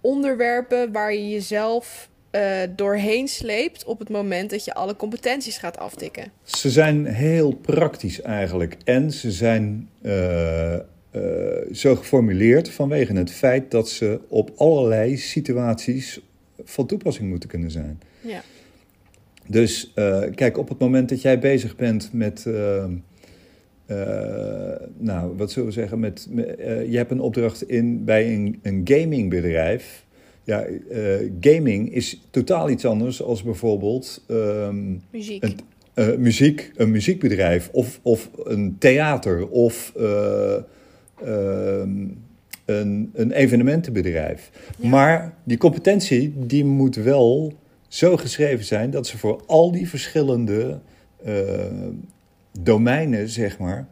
onderwerpen 0.01 0.91
waar 0.91 1.13
je 1.13 1.29
jezelf 1.29 2.09
eh, 2.31 2.59
doorheen 2.75 3.27
sleept... 3.27 3.83
op 3.83 3.99
het 3.99 4.09
moment 4.09 4.49
dat 4.49 4.65
je 4.65 4.73
alle 4.73 4.95
competenties 4.95 5.57
gaat 5.57 5.77
aftikken. 5.77 6.31
Ze 6.43 6.69
zijn 6.69 7.05
heel 7.05 7.51
praktisch 7.51 8.21
eigenlijk 8.21 8.77
en 8.83 9.11
ze 9.11 9.31
zijn 9.31 9.89
eh, 10.01 10.75
eh, 11.11 11.21
zo 11.73 11.95
geformuleerd 11.95 12.69
vanwege 12.69 13.13
het 13.13 13.31
feit 13.31 13.71
dat 13.71 13.89
ze 13.89 14.19
op 14.27 14.51
allerlei 14.55 15.17
situaties 15.17 16.21
van 16.63 16.85
toepassing 16.85 17.29
moeten 17.29 17.49
kunnen 17.49 17.71
zijn. 17.71 18.01
Ja, 18.21 18.41
Dus 19.47 19.91
eh, 19.95 20.23
kijk, 20.35 20.57
op 20.57 20.69
het 20.69 20.79
moment 20.79 21.09
dat 21.09 21.21
jij 21.21 21.39
bezig 21.39 21.75
bent 21.75 22.09
met, 22.13 22.45
eh, 22.45 22.85
nou, 24.97 25.37
wat 25.37 25.51
zullen 25.51 25.67
we 25.67 25.73
zeggen, 25.73 25.99
met, 25.99 26.27
je 26.87 26.97
hebt 26.97 27.11
een 27.11 27.19
opdracht 27.19 27.69
in, 27.69 28.05
bij 28.05 28.33
een, 28.33 28.59
een 28.61 28.81
gamingbedrijf. 28.83 30.05
ja, 30.43 30.67
gaming 31.41 31.93
is 31.93 32.21
totaal 32.29 32.69
iets 32.69 32.85
anders 32.85 33.21
als 33.21 33.43
bijvoorbeeld 33.43 34.23
ehm, 34.27 34.95
Muziek. 35.09 35.43
een, 35.93 36.21
muziek, 36.21 36.71
een 36.75 36.91
muziekbedrijf 36.91 37.69
of, 37.71 37.99
of 38.01 38.29
een 38.43 38.75
theater 38.79 39.47
of 39.47 39.93
een, 41.25 43.11
een 43.13 43.31
evenementenbedrijf. 43.31 44.49
Ja. 44.77 44.89
Maar 44.89 45.33
die 45.43 45.57
competentie 45.57 46.33
die 46.37 46.65
moet 46.65 46.95
wel 46.95 47.53
zo 47.87 48.17
geschreven 48.17 48.65
zijn 48.65 48.91
dat 48.91 49.07
ze 49.07 49.17
voor 49.17 49.43
al 49.45 49.71
die 49.71 49.89
verschillende 49.89 50.79
eh, 51.23 51.33
domeinen, 52.59 53.29
zeg 53.29 53.57
maar, 53.57 53.87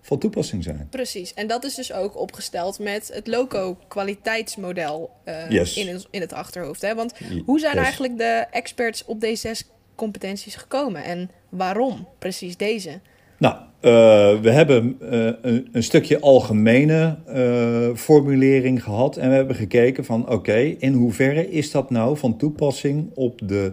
van 0.00 0.18
toepassing 0.18 0.62
zijn. 0.62 0.86
Precies. 0.90 1.34
En 1.34 1.46
dat 1.46 1.64
is 1.64 1.74
dus 1.74 1.92
ook 1.92 2.16
opgesteld 2.18 2.78
met 2.78 3.10
het 3.12 3.26
loco-kwaliteitsmodel 3.26 5.10
eh, 5.24 5.50
Yes. 5.50 5.76
in, 5.76 6.02
in 6.10 6.20
het 6.20 6.32
achterhoofd. 6.32 6.82
Hè? 6.82 6.94
Want 6.94 7.12
hoe 7.44 7.58
zijn 7.58 7.74
Yes. 7.74 7.82
eigenlijk 7.84 8.18
de 8.18 8.46
experts 8.50 9.04
op 9.04 9.20
deze 9.20 9.40
zes 9.40 9.64
competenties 9.94 10.54
gekomen? 10.54 11.04
En 11.04 11.30
waarom 11.48 12.08
precies 12.18 12.56
deze? 12.56 13.00
Nou, 13.44 13.56
eh, 13.80 14.40
we 14.40 14.50
hebben 14.50 14.96
eh, 15.00 15.32
een, 15.42 15.68
een 15.72 15.82
stukje 15.82 16.20
algemene 16.20 17.18
eh, 17.26 17.94
formulering 17.94 18.82
gehad 18.82 19.16
en 19.16 19.28
we 19.28 19.34
hebben 19.34 19.56
gekeken 19.56 20.04
van 20.04 20.28
oké, 20.28 20.56
in 20.58 20.92
hoeverre 20.92 21.50
is 21.50 21.70
dat 21.70 21.90
nou 21.90 22.16
van 22.16 22.36
toepassing 22.36 23.10
op 23.14 23.48
de, 23.48 23.72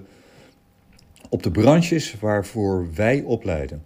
op 1.30 1.44
de 1.44 1.52
branches 1.52 2.20
waarvoor 2.20 2.88
wij 2.96 3.22
opleiden? 3.22 3.84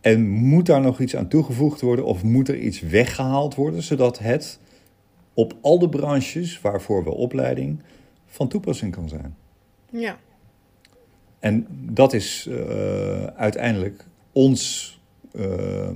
En 0.00 0.28
moet 0.28 0.66
daar 0.66 0.80
nog 0.80 1.00
iets 1.00 1.16
aan 1.16 1.28
toegevoegd 1.28 1.80
worden 1.80 2.04
of 2.04 2.22
moet 2.22 2.48
er 2.48 2.58
iets 2.58 2.80
weggehaald 2.80 3.54
worden, 3.54 3.82
zodat 3.82 4.18
het 4.18 4.58
op 5.34 5.54
al 5.60 5.78
de 5.78 5.88
branches 5.88 6.60
waarvoor 6.60 7.04
we 7.04 7.10
opleiding 7.10 7.82
van 8.26 8.48
toepassing 8.48 8.92
kan 8.92 9.08
zijn? 9.08 9.36
Ja, 9.90 10.18
En 11.38 11.66
dat 11.70 12.12
is 12.12 12.48
uiteindelijk 13.36 14.06
ons 14.34 14.92
eh, 15.32 15.90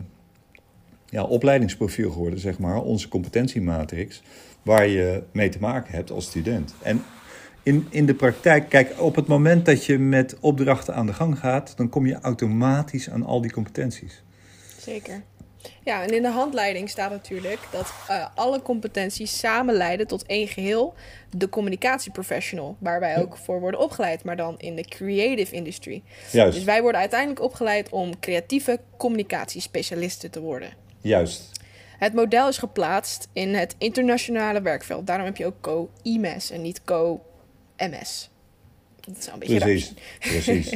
ja, 1.06 1.22
opleidingsprofiel 1.22 2.10
geworden, 2.10 2.38
zeg 2.38 2.58
maar, 2.58 2.82
onze 2.82 3.08
competentiematrix, 3.08 4.22
waar 4.62 4.86
je 4.86 5.22
mee 5.32 5.48
te 5.48 5.58
maken 5.60 5.94
hebt 5.94 6.10
als 6.10 6.26
student. 6.26 6.74
En 6.82 7.02
in, 7.62 7.86
in 7.90 8.06
de 8.06 8.14
praktijk, 8.14 8.68
kijk, 8.68 9.00
op 9.00 9.16
het 9.16 9.26
moment 9.26 9.66
dat 9.66 9.84
je 9.84 9.98
met 9.98 10.36
opdrachten 10.40 10.94
aan 10.94 11.06
de 11.06 11.12
gang 11.12 11.38
gaat, 11.38 11.76
dan 11.76 11.88
kom 11.88 12.06
je 12.06 12.20
automatisch 12.20 13.10
aan 13.10 13.24
al 13.24 13.40
die 13.40 13.52
competenties. 13.52 14.22
zeker. 14.80 15.22
Ja, 15.84 16.02
en 16.02 16.14
in 16.14 16.22
de 16.22 16.28
handleiding 16.28 16.90
staat 16.90 17.10
natuurlijk 17.10 17.58
dat 17.72 17.92
eh, 18.08 18.26
alle 18.34 18.62
competenties 18.62 19.38
samen 19.38 19.74
leiden 19.74 20.06
tot 20.06 20.26
één 20.26 20.48
geheel, 20.48 20.94
de 21.36 21.48
communicatieprofessional, 21.48 22.76
waar 22.78 23.00
wij 23.00 23.18
ook 23.18 23.36
voor 23.36 23.60
worden 23.60 23.80
opgeleid, 23.80 24.24
maar 24.24 24.36
dan 24.36 24.54
in 24.58 24.76
de 24.76 24.84
creative 24.84 25.54
industry. 25.54 26.02
Juist, 26.32 26.54
Dus 26.54 26.64
wij 26.64 26.82
worden 26.82 27.00
uiteindelijk 27.00 27.40
opgeleid 27.42 27.88
om 27.90 28.18
creatieve 28.20 28.80
communicatiespecialisten 28.96 30.30
te 30.30 30.40
worden. 30.40 30.70
juist. 31.00 31.56
Het 31.98 32.14
model 32.14 32.48
is 32.48 32.58
geplaatst 32.58 33.28
in 33.32 33.54
het 33.54 33.74
internationale 33.78 34.62
werkveld. 34.62 35.06
Daarom 35.06 35.26
heb 35.26 35.36
je 35.36 35.46
ook 35.46 35.60
co-IMS 35.60 36.50
en 36.50 36.62
niet 36.62 36.84
co-MS. 36.84 38.30
Dat 39.00 39.16
is 39.18 39.26
een 39.26 39.38
beetje 39.38 39.58
Precies, 39.58 39.88
raar. 39.88 40.30
precies. 40.30 40.74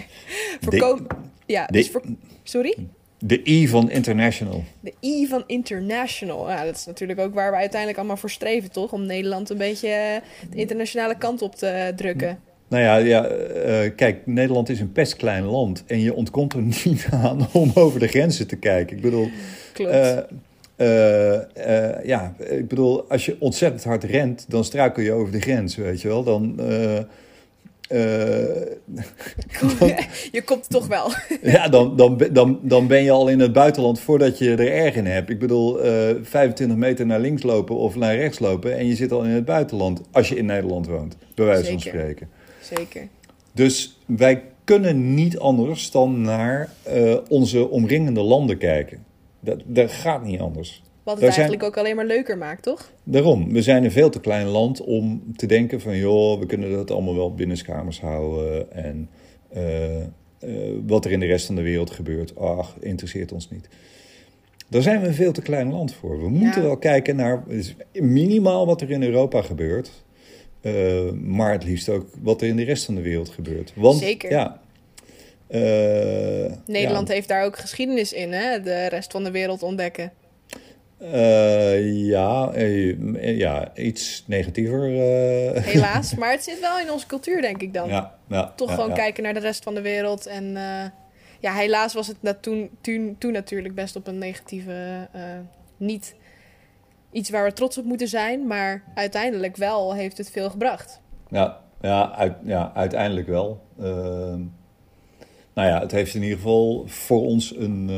Voor 0.60 0.70
De- 0.72 0.78
co- 0.78 1.06
ja, 1.46 1.66
de- 1.66 1.72
dus 1.72 1.90
voor, 1.90 2.02
sorry? 2.42 2.76
De 3.24 3.40
I 3.48 3.68
van 3.68 3.90
international. 3.90 4.64
De 4.80 4.92
I 5.00 5.26
van 5.26 5.44
international. 5.46 6.50
Ja, 6.50 6.64
dat 6.64 6.76
is 6.76 6.86
natuurlijk 6.86 7.20
ook 7.20 7.34
waar 7.34 7.50
we 7.50 7.56
uiteindelijk 7.56 7.98
allemaal 7.98 8.16
voor 8.16 8.30
streven, 8.30 8.70
toch? 8.70 8.92
Om 8.92 9.06
Nederland 9.06 9.50
een 9.50 9.56
beetje 9.56 9.88
eh, 9.88 10.16
de 10.50 10.56
internationale 10.56 11.18
kant 11.18 11.42
op 11.42 11.54
te 11.54 11.92
drukken. 11.96 12.38
Nou 12.68 12.82
ja, 12.82 12.96
ja 12.96 13.26
eh, 13.26 13.90
kijk, 13.96 14.26
Nederland 14.26 14.68
is 14.68 14.80
een 14.80 14.92
pestklein 14.92 15.44
land 15.44 15.84
en 15.86 16.00
je 16.00 16.14
ontkomt 16.14 16.52
er 16.52 16.62
niet 16.84 17.06
aan 17.10 17.48
om 17.52 17.70
over 17.74 18.00
de 18.00 18.08
grenzen 18.08 18.46
te 18.46 18.56
kijken. 18.56 18.96
Ik 18.96 19.02
bedoel, 19.02 19.28
Klopt. 19.72 19.90
eh, 20.76 22.04
ja, 22.04 22.34
ik 22.38 22.68
bedoel, 22.68 23.10
als 23.10 23.26
je 23.26 23.36
ontzettend 23.38 23.84
hard 23.84 24.04
rent, 24.04 24.44
dan 24.48 24.64
struikel 24.64 25.02
je 25.02 25.12
over 25.12 25.32
de 25.32 25.40
grens, 25.40 25.76
weet 25.76 26.00
je 26.00 26.08
wel. 26.08 26.22
Dan, 26.22 26.60
eh, 27.92 28.60
eh, 29.80 29.98
je 30.32 30.42
komt 30.44 30.70
toch 30.70 30.86
wel. 30.86 31.12
ja, 31.42 31.68
dan, 31.68 31.96
dan, 31.96 32.24
dan, 32.32 32.58
dan 32.62 32.86
ben 32.86 33.02
je 33.02 33.10
al 33.10 33.28
in 33.28 33.40
het 33.40 33.52
buitenland 33.52 34.00
voordat 34.00 34.38
je 34.38 34.50
er 34.50 34.72
erg 34.72 34.94
in 34.94 35.06
hebt. 35.06 35.30
Ik 35.30 35.38
bedoel, 35.38 35.80
eh 35.80 36.14
25 36.22 36.76
meter 36.76 37.06
naar 37.06 37.20
links 37.20 37.42
lopen 37.42 37.76
of 37.76 37.96
naar 37.96 38.16
rechts 38.16 38.38
lopen 38.38 38.76
en 38.76 38.86
je 38.86 38.94
zit 38.94 39.12
al 39.12 39.22
in 39.22 39.30
het 39.30 39.44
buitenland 39.44 40.00
als 40.10 40.28
je 40.28 40.36
in 40.36 40.46
Nederland 40.46 40.86
woont, 40.86 41.16
bij 41.34 41.44
wijze 41.44 41.70
van 41.70 41.80
spreken. 41.80 42.28
Zeker. 42.60 43.08
Dus 43.52 43.98
wij 44.06 44.42
kunnen 44.64 45.14
niet 45.14 45.38
anders 45.38 45.90
dan 45.90 46.20
naar 46.20 46.72
eh, 46.82 47.16
onze 47.28 47.68
omringende 47.68 48.20
landen 48.20 48.58
kijken. 48.58 49.04
Dat, 49.40 49.62
dat 49.66 49.90
gaat 49.90 50.24
niet 50.24 50.40
anders. 50.40 50.82
Wat 51.02 51.14
het 51.14 51.22
Daar 51.22 51.32
zijn- 51.32 51.46
eigenlijk 51.46 51.62
ook 51.62 51.84
alleen 51.84 51.96
maar 51.96 52.06
leuker 52.06 52.38
maakt, 52.38 52.62
toch? 52.62 52.92
Daarom, 53.04 53.52
we 53.52 53.62
zijn 53.62 53.84
een 53.84 53.90
veel 53.92 54.10
te 54.10 54.20
klein 54.20 54.46
land 54.46 54.80
om 54.80 55.22
te 55.36 55.46
denken 55.46 55.80
van... 55.80 55.96
joh, 55.96 56.38
we 56.38 56.46
kunnen 56.46 56.70
dat 56.72 56.90
allemaal 56.90 57.14
wel 57.16 57.34
binnenskamers 57.34 58.00
houden... 58.00 58.72
en 58.72 59.08
eh, 59.48 60.00
eh, 60.00 60.06
wat 60.86 61.04
er 61.04 61.10
in 61.12 61.20
de 61.20 61.26
rest 61.26 61.46
van 61.46 61.54
de 61.54 61.62
wereld 61.62 61.90
gebeurt, 61.90 62.36
ach, 62.36 62.76
interesseert 62.80 63.32
ons 63.32 63.50
niet. 63.50 63.68
Daar 64.68 64.82
zijn 64.82 65.00
we 65.00 65.06
een 65.06 65.14
veel 65.14 65.32
te 65.32 65.42
klein 65.42 65.70
land 65.70 65.94
voor. 65.94 66.18
We 66.22 66.28
moeten 66.28 66.60
Ja. 66.62 66.66
wel 66.66 66.76
kijken 66.76 67.16
naar 67.16 67.42
minimaal 67.92 68.66
wat 68.66 68.80
er 68.80 68.90
in 68.90 69.02
Europa 69.02 69.42
gebeurt... 69.42 69.90
eh, 70.60 71.10
maar 71.10 71.52
het 71.52 71.64
liefst 71.64 71.88
ook 71.88 72.06
wat 72.20 72.40
er 72.42 72.48
in 72.48 72.56
de 72.56 72.64
rest 72.64 72.84
van 72.84 72.94
de 72.94 73.02
wereld 73.02 73.28
gebeurt. 73.28 73.72
Want, 73.76 73.98
Zeker. 73.98 74.30
Ja, 74.30 74.60
Nederland 76.66 77.08
ja, 77.08 77.14
heeft 77.14 77.28
daar 77.28 77.44
ook 77.44 77.58
geschiedenis 77.58 78.12
in, 78.12 78.32
hè? 78.32 78.60
De 78.60 78.86
rest 78.86 79.12
van 79.12 79.24
de 79.24 79.30
wereld 79.30 79.62
ontdekken. 79.62 80.12
Eh, 81.10 82.06
ja, 82.06 82.50
eh, 82.52 83.38
ja, 83.38 83.76
iets 83.76 84.24
negatiever. 84.26 84.84
eh. 84.84 85.62
Helaas. 85.62 86.14
maar 86.14 86.30
het 86.30 86.42
zit 86.44 86.60
wel 86.60 86.78
in 86.78 86.90
onze 86.92 87.06
cultuur, 87.06 87.40
denk 87.40 87.62
ik 87.62 87.74
dan. 87.74 87.88
Ja, 87.88 88.14
ja, 88.28 88.52
Toch 88.56 88.68
ja, 88.68 88.74
gewoon 88.74 88.94
kijken 88.94 89.22
naar 89.22 89.34
de 89.34 89.40
rest 89.40 89.62
van 89.62 89.74
de 89.74 89.80
wereld. 89.80 90.26
En 90.26 90.52
ja, 91.40 91.54
helaas 91.54 91.94
was 91.94 92.06
het 92.06 92.22
na- 92.22 92.34
toen, 92.34 92.70
toen, 92.80 93.16
toen 93.18 93.32
natuurlijk 93.32 93.74
best 93.74 93.96
op 93.96 94.06
een 94.06 94.18
negatieve... 94.18 95.08
niet 95.76 96.14
iets 97.12 97.30
waar 97.30 97.44
we 97.44 97.52
trots 97.52 97.78
op 97.78 97.84
moeten 97.84 98.08
zijn. 98.08 98.46
Maar 98.46 98.82
uiteindelijk 98.94 99.56
wel 99.56 99.94
heeft 99.94 100.18
het 100.18 100.30
veel 100.30 100.50
gebracht. 100.50 101.00
Ja, 101.28 101.60
ja, 101.80 102.12
uit, 102.14 102.34
ja 102.44 102.72
uiteindelijk 102.74 103.26
wel. 103.26 103.60
Ehm, 103.78 104.40
nou 105.54 105.68
ja, 105.68 105.80
het 105.80 105.90
heeft 105.92 106.14
in 106.14 106.22
ieder 106.22 106.36
geval 106.36 106.84
voor 106.86 107.20
ons 107.22 107.56
een, 107.56 107.90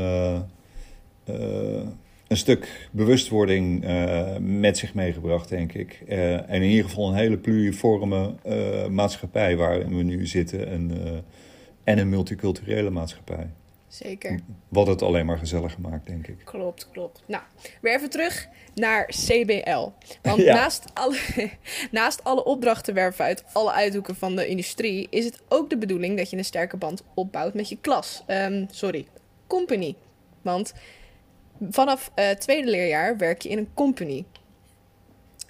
een 2.35 2.41
stuk 2.41 2.89
bewustwording 2.91 3.85
eh, 3.85 4.37
met 4.41 4.79
zich 4.79 4.95
meegebracht, 4.95 5.49
denk 5.49 5.73
ik. 5.73 6.03
Eh, 6.09 6.33
en 6.35 6.63
in 6.63 6.63
ieder 6.63 6.85
geval 6.85 7.09
een 7.09 7.15
hele 7.15 7.39
pluriforme 7.39 8.35
eh, 8.43 8.87
maatschappij 8.87 9.57
waarin 9.57 9.97
we 9.97 10.03
nu 10.03 10.27
zitten. 10.27 10.69
En, 10.69 10.91
en 11.85 11.99
een 11.99 12.09
multiculturele 12.09 12.91
maatschappij. 12.91 13.51
Zeker. 13.89 14.41
Wat 14.69 14.87
het 14.87 15.03
alleen 15.03 15.27
maar 15.27 15.39
gezelliger 15.39 15.81
maakt, 15.81 16.07
denk 16.07 16.27
ik. 16.27 16.37
Klopt, 16.45 16.89
klopt. 16.93 17.23
Nou, 17.27 17.43
weer 17.81 17.95
even 17.95 18.11
terug 18.11 18.49
naar 18.75 19.07
CBL. 19.07 19.89
Want 20.23 20.41
Ja. 20.41 20.55
naast, 20.55 20.85
alle, 20.95 21.17
naast 21.91 22.25
alle 22.25 22.45
opdrachten 22.45 22.95
werven 22.95 23.25
uit 23.25 23.45
alle 23.53 23.73
uithoeken 23.73 24.17
van 24.17 24.37
de 24.37 24.47
industrie, 24.47 25.07
is 25.11 25.25
het 25.25 25.43
ook 25.49 25.71
de 25.71 25.79
bedoeling 25.79 26.17
dat 26.17 26.31
je 26.31 26.37
een 26.37 26.45
sterke 26.45 26.77
band 26.77 27.03
opbouwt 27.15 27.55
met 27.55 27.69
je 27.69 27.79
klas. 27.81 28.23
Ehm, 28.27 28.65
sorry, 28.71 29.07
company. 29.47 29.95
Want 30.43 30.75
vanaf 31.71 32.11
eh 32.15 32.31
tweede 32.31 32.71
leerjaar 32.71 33.17
werk 33.17 33.43
je 33.43 33.49
in 33.49 33.59
een 33.59 33.69
company. 33.75 34.25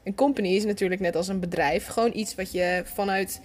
Een 0.04 0.14
company 0.14 0.48
is 0.48 0.64
natuurlijk 0.64 1.00
net 1.00 1.16
als 1.16 1.28
een 1.28 1.40
bedrijf, 1.40 1.86
gewoon 1.86 2.10
iets 2.14 2.34
wat 2.34 2.52
je 2.52 2.82
vanuit 2.84 3.40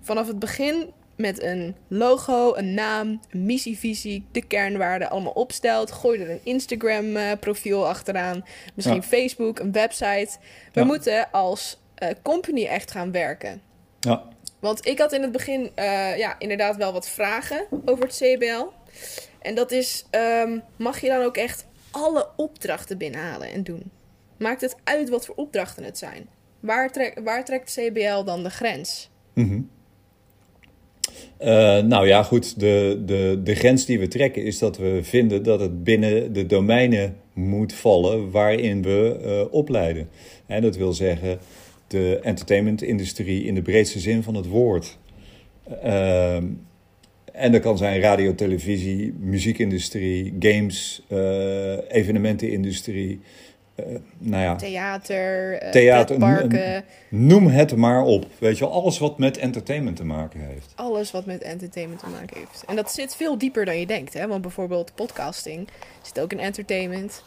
vanaf 0.00 0.26
het 0.26 0.38
begin 0.38 0.92
met 1.16 1.42
een 1.42 1.76
logo, 1.88 2.54
een 2.54 2.74
naam, 2.74 3.20
een 3.30 3.44
missievisie, 3.46 4.24
de 4.32 4.42
kernwaarden 4.46 5.10
allemaal 5.10 5.32
opstelt. 5.32 5.92
Gooi 5.92 6.20
er 6.20 6.30
een 6.30 6.40
Instagram-profiel 6.42 7.88
achteraan, 7.88 8.44
misschien 8.74 8.96
Ja. 8.96 9.02
Facebook, 9.02 9.58
een 9.58 9.72
website. 9.72 10.28
We 10.72 10.80
Ja. 10.80 10.86
moeten 10.86 11.30
als 11.30 11.80
eh, 11.94 12.08
company 12.22 12.64
echt 12.66 12.90
gaan 12.90 13.12
werken. 13.12 13.62
Ja, 14.00 14.22
Want 14.60 14.86
ik 14.86 14.98
had 14.98 15.12
in 15.12 15.22
het 15.22 15.32
begin 15.32 15.70
eh, 15.74 16.18
ja, 16.18 16.38
inderdaad 16.38 16.76
wel 16.76 16.92
wat 16.92 17.08
vragen 17.08 17.66
over 17.84 18.04
het 18.04 18.16
CBL. 18.16 18.64
En 19.40 19.54
dat 19.54 19.70
is, 19.70 20.04
ehm, 20.10 20.58
mag 20.76 21.00
je 21.00 21.08
dan 21.08 21.22
ook 21.22 21.36
echt 21.36 21.66
alle 21.92 22.28
opdrachten 22.36 22.98
binnenhalen 22.98 23.48
en 23.48 23.62
doen? 23.62 23.90
Maakt 24.36 24.60
het 24.60 24.76
uit 24.84 25.08
wat 25.08 25.26
voor 25.26 25.34
opdrachten 25.34 25.84
het 25.84 25.98
zijn? 25.98 26.26
Waar, 26.60 27.14
waar 27.24 27.44
trekt 27.44 27.78
CBL 27.78 28.24
dan 28.24 28.42
de 28.42 28.50
grens? 28.50 29.10
Mhm. 29.34 29.60
Eh, 31.36 31.78
nou 31.78 32.06
ja, 32.06 32.22
goed. 32.22 32.60
De, 32.60 33.02
de, 33.06 33.40
de 33.44 33.54
grens 33.54 33.84
die 33.86 33.98
we 33.98 34.08
trekken 34.08 34.44
is 34.44 34.58
dat 34.58 34.76
we 34.76 35.00
vinden 35.02 35.42
dat 35.42 35.60
het 35.60 35.84
binnen 35.84 36.32
de 36.32 36.46
domeinen 36.46 37.16
moet 37.32 37.72
vallen 37.72 38.30
waarin 38.30 38.82
we 38.82 39.18
eh, 39.22 39.54
opleiden. 39.54 40.08
En 40.46 40.62
dat 40.62 40.76
wil 40.76 40.92
zeggen 40.92 41.38
de 41.86 42.18
entertainment-industrie 42.22 43.44
in 43.44 43.54
de 43.54 43.62
breedste 43.62 43.98
zin 43.98 44.22
van 44.22 44.34
het 44.34 44.46
woord. 44.46 44.98
Ehm, 45.82 46.44
en 47.32 47.52
dat 47.52 47.60
kan 47.60 47.78
zijn 47.78 48.00
radio, 48.00 48.34
televisie, 48.34 49.14
muziekindustrie, 49.18 50.36
games, 50.38 51.02
uh, 51.08 51.90
evenementenindustrie. 51.90 53.20
Uh, 53.76 53.86
nou 54.18 54.42
ja, 54.42 54.56
theater, 54.56 55.62
uh, 55.62 55.70
theater 55.70 56.18
parken. 56.18 56.84
Noem 57.08 57.46
het 57.46 57.76
maar 57.76 58.02
op. 58.02 58.26
Weet 58.38 58.58
je, 58.58 58.66
alles 58.66 58.98
wat 58.98 59.18
met 59.18 59.36
entertainment 59.36 59.96
te 59.96 60.04
maken 60.04 60.40
heeft. 60.40 60.72
Alles 60.74 61.10
wat 61.10 61.26
met 61.26 61.42
entertainment 61.42 62.00
te 62.00 62.08
maken 62.08 62.36
heeft. 62.38 62.64
En 62.66 62.76
dat 62.76 62.92
zit 62.92 63.16
veel 63.16 63.38
dieper 63.38 63.64
dan 63.64 63.78
je 63.78 63.86
denkt. 63.86 64.14
Hè? 64.14 64.26
Want 64.26 64.42
bijvoorbeeld 64.42 64.94
podcasting 64.94 65.68
zit 66.02 66.20
ook 66.20 66.32
in 66.32 66.40
entertainment. 66.40 67.22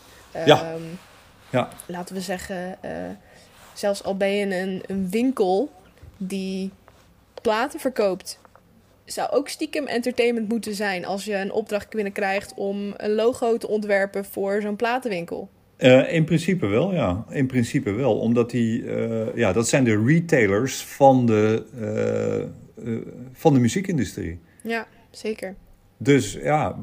ja. 0.45 0.73
Um, 0.73 0.99
ja. 1.49 1.69
Laten 1.85 2.15
we 2.15 2.21
zeggen, 2.21 2.77
zelfs 3.73 4.03
al 4.03 4.17
ben 4.17 4.31
je 4.31 4.45
een, 4.55 4.83
een 4.87 5.09
winkel 5.09 5.71
die 6.17 6.71
platen 7.41 7.79
verkoopt 7.79 8.39
zou 9.05 9.31
ook 9.31 9.47
stiekem 9.47 9.85
entertainment 9.85 10.49
moeten 10.49 10.75
zijn 10.75 11.05
als 11.05 11.25
je 11.25 11.35
een 11.35 11.51
opdracht 11.51 11.89
binnenkrijgt 11.89 12.53
om 12.55 12.93
een 12.97 13.13
logo 13.13 13.57
te 13.57 13.67
ontwerpen 13.67 14.25
voor 14.25 14.61
zo'n 14.61 14.75
platenwinkel. 14.75 15.49
Uh, 15.77 16.13
in 16.13 16.23
principe 16.23 16.67
wel, 16.67 16.93
ja. 16.93 17.25
In 17.29 17.47
principe 17.47 17.91
wel. 17.91 18.19
Omdat 18.19 18.49
die, 18.49 18.81
uh, 18.81 19.35
ja, 19.35 19.53
dat 19.53 19.67
zijn 19.67 19.83
de 19.83 20.03
retailers 20.05 20.83
van 20.83 21.25
de, 21.25 21.63
uh, 22.79 23.01
van 23.31 23.53
de 23.53 23.59
muziekindustrie. 23.59 24.39
Ja, 24.63 24.87
zeker. 25.11 25.55
Dus 25.97 26.33
ja, 26.33 26.79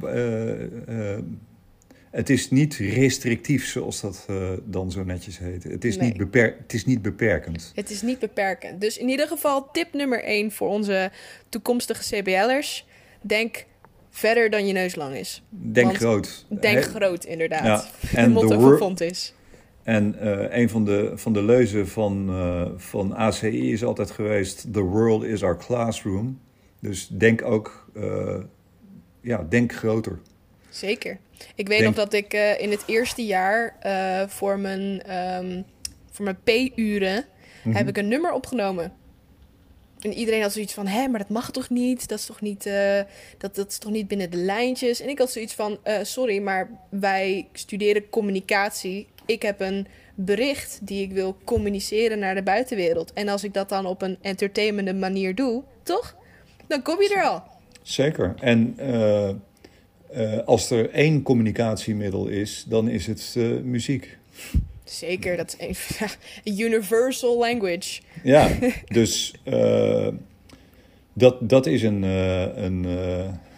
het 2.13 2.31
is 2.31 2.51
niet 2.51 2.75
restrictief, 2.75 3.67
zoals 3.67 4.01
dat 4.01 4.27
uh, 4.31 4.51
dan 4.65 4.91
zo 4.91 5.05
netjes 5.05 5.39
heet. 5.39 5.65
Het 5.65 5.85
is, 5.85 5.97
Nee. 5.97 6.09
niet 6.09 6.17
beper 6.17 6.57
het 6.63 6.73
is 6.73 6.85
niet 6.85 7.03
beperkend. 7.03 7.73
Het 7.75 7.91
is 7.91 8.03
niet 8.03 8.19
beperkend. 8.19 8.81
Dus 8.81 8.99
in 8.99 9.09
ieder 9.09 9.27
geval 9.29 9.71
tip 9.71 9.93
nummer 9.93 10.25
1 10.25 10.53
voor 10.53 10.69
onze 10.69 11.11
toekomstige 11.49 12.03
CBL'ers. 12.17 12.87
Denk 13.21 13.65
verder 14.11 14.51
dan 14.51 14.67
je 14.67 14.73
neus 14.73 14.95
lang 14.95 15.15
is. 15.15 15.43
Denk 15.49 15.87
Want 15.87 15.99
groot. 15.99 16.47
Denk 16.49 16.79
He- 16.79 16.83
groot, 16.91 17.25
inderdaad. 17.25 17.65
Ja, 17.65 17.85
de 18.11 18.17
en 18.17 18.31
motto 18.33 18.61
van 18.61 18.77
Font 18.77 19.01
is. 19.01 19.35
En 19.83 20.19
eh, 20.19 20.59
een 20.61 20.69
van 20.69 20.85
de, 20.85 21.13
van 21.15 21.33
de 21.33 21.43
leuzen 21.43 21.89
van, 21.89 22.29
eh, 22.29 22.67
van 22.77 23.15
ACI 23.17 23.73
is 23.73 23.85
altijd 23.85 24.11
geweest: 24.11 24.73
The 24.73 24.81
world 24.81 25.25
is 25.25 25.43
our 25.43 25.59
classroom. 25.59 26.41
Dus 26.81 27.09
denk 27.09 27.43
ook, 27.45 27.89
eh, 27.95 28.39
ja, 29.21 29.47
denk 29.49 29.73
groter. 29.73 30.19
Zeker. 30.73 31.19
Ik 31.55 31.69
weet 31.69 31.79
Denk- 31.79 31.85
nog 31.85 32.05
dat 32.05 32.13
ik 32.13 32.33
eh, 32.35 32.61
in 32.61 32.71
het 32.71 32.83
eerste 32.87 33.25
jaar 33.27 33.77
eh, 33.81 34.29
voor 34.29 34.59
mijn, 34.59 35.03
ehm, 35.03 35.63
voor 36.11 36.25
mijn 36.25 36.39
P-uren 36.73 37.25
Mhm. 37.65 37.77
heb 37.77 37.89
ik 37.89 37.97
een 37.97 38.09
nummer 38.09 38.33
opgenomen. 38.33 38.93
En 40.01 40.13
iedereen 40.13 40.43
had 40.43 40.53
zoiets 40.53 40.73
van, 40.75 40.87
hé, 40.87 41.09
maar 41.09 41.19
dat 41.21 41.29
mag 41.29 41.51
toch 41.51 41.71
niet? 41.71 42.09
Dat 42.09 42.19
is 42.19 42.27
toch 42.27 42.41
niet, 42.41 42.67
eh, 42.67 43.01
dat, 43.39 43.55
dat 43.55 43.71
is 43.71 43.79
toch 43.79 43.93
niet 43.93 44.09
binnen 44.09 44.31
de 44.31 44.37
lijntjes? 44.37 45.01
En 45.01 45.09
ik 45.09 45.19
had 45.19 45.31
zoiets 45.33 45.55
van, 45.55 45.79
sorry, 46.03 46.39
maar 46.39 46.71
wij 46.89 47.49
studeren 47.53 48.09
communicatie. 48.09 49.09
Ik 49.27 49.43
heb 49.43 49.61
een 49.61 49.87
bericht 50.15 50.79
die 50.83 51.03
ik 51.03 51.13
wil 51.13 51.37
communiceren 51.45 52.19
naar 52.19 52.35
de 52.35 52.43
buitenwereld. 52.43 53.13
En 53.13 53.29
als 53.29 53.45
ik 53.45 53.55
dat 53.55 53.69
dan 53.69 53.87
op 53.87 54.03
een 54.03 54.19
entertainende 54.21 54.95
manier 54.95 55.35
doe, 55.35 55.63
toch? 55.83 56.17
Dan 56.67 56.83
kom 56.83 57.03
je 57.03 57.15
er 57.15 57.25
al. 57.25 57.43
Zeker. 57.83 58.35
En 58.41 58.77
eh, 60.13 60.39
als 60.45 60.71
er 60.71 60.91
één 60.91 61.23
communicatiemiddel 61.23 62.27
is, 62.27 62.65
dan 62.69 62.89
is 62.89 63.07
het 63.07 63.35
eh, 63.37 63.45
muziek. 63.63 64.19
Zeker, 64.85 65.37
dat 65.37 65.57
is 65.59 66.01
een 66.45 66.59
universal 66.61 67.39
language. 67.39 68.01
Ja, 68.23 68.49
dus 68.89 69.35
eh, 69.45 70.09
dat, 71.13 71.49
dat 71.49 71.67
is 71.67 71.83
een, 71.83 72.03
een, 72.03 72.83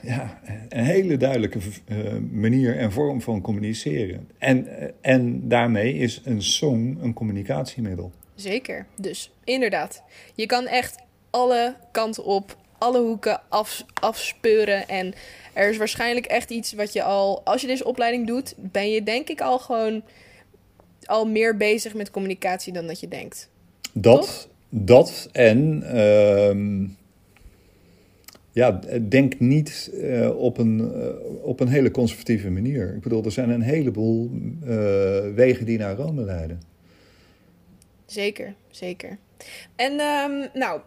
ja, 0.02 0.40
een 0.68 0.84
hele 0.84 1.16
duidelijke 1.16 1.58
manier 2.30 2.78
en 2.78 2.92
vorm 2.92 3.20
van 3.20 3.40
communiceren. 3.40 4.28
En, 4.38 4.68
en 5.00 5.48
daarmee 5.48 5.94
is 5.94 6.20
een 6.24 6.42
song 6.42 6.98
een 7.02 7.12
communicatiemiddel. 7.12 8.12
Zeker. 8.34 8.86
Dus 9.00 9.30
inderdaad, 9.44 10.02
je 10.34 10.46
kan 10.46 10.66
echt 10.66 10.98
alle 11.30 11.76
kanten 11.92 12.24
op, 12.24 12.56
alle 12.78 13.00
hoeken 13.00 13.40
af, 13.48 13.84
afspeuren. 13.94 14.88
En 14.88 15.14
er 15.54 15.70
is 15.70 15.76
waarschijnlijk 15.76 16.26
echt 16.26 16.50
iets 16.50 16.72
wat 16.72 16.92
je 16.92 17.02
al, 17.02 17.42
als 17.44 17.60
je 17.60 17.66
deze 17.66 17.84
opleiding 17.84 18.26
doet, 18.26 18.54
ben 18.56 18.90
je 18.90 19.02
denk 19.02 19.28
ik 19.28 19.40
al 19.40 19.58
gewoon 19.58 20.02
al 21.04 21.26
meer 21.26 21.56
bezig 21.56 21.94
met 21.94 22.10
communicatie 22.10 22.72
dan 22.72 22.86
dat 22.86 23.00
je 23.00 23.08
denkt. 23.08 23.50
Dat, 23.92 24.20
Toch? 24.20 24.48
dat 24.68 25.28
en 25.32 25.82
ehm, 25.82 26.86
ja, 28.52 28.80
denk 29.08 29.40
niet 29.40 29.90
eh, 30.00 30.36
op, 30.36 30.58
een, 30.58 30.92
eh, 30.94 31.44
op 31.44 31.60
een 31.60 31.68
hele 31.68 31.90
conservatieve 31.90 32.50
manier. 32.50 32.94
Ik 32.94 33.00
bedoel, 33.00 33.24
er 33.24 33.32
zijn 33.32 33.50
een 33.50 33.62
heleboel 33.62 34.30
eh, 34.62 34.68
wegen 35.34 35.66
die 35.66 35.78
naar 35.78 35.96
Rome 35.96 36.24
leiden. 36.24 36.62
Zeker, 38.06 38.54
zeker. 38.70 39.18
En 39.76 39.98
ehm, 39.98 40.48
nou, 40.52 40.80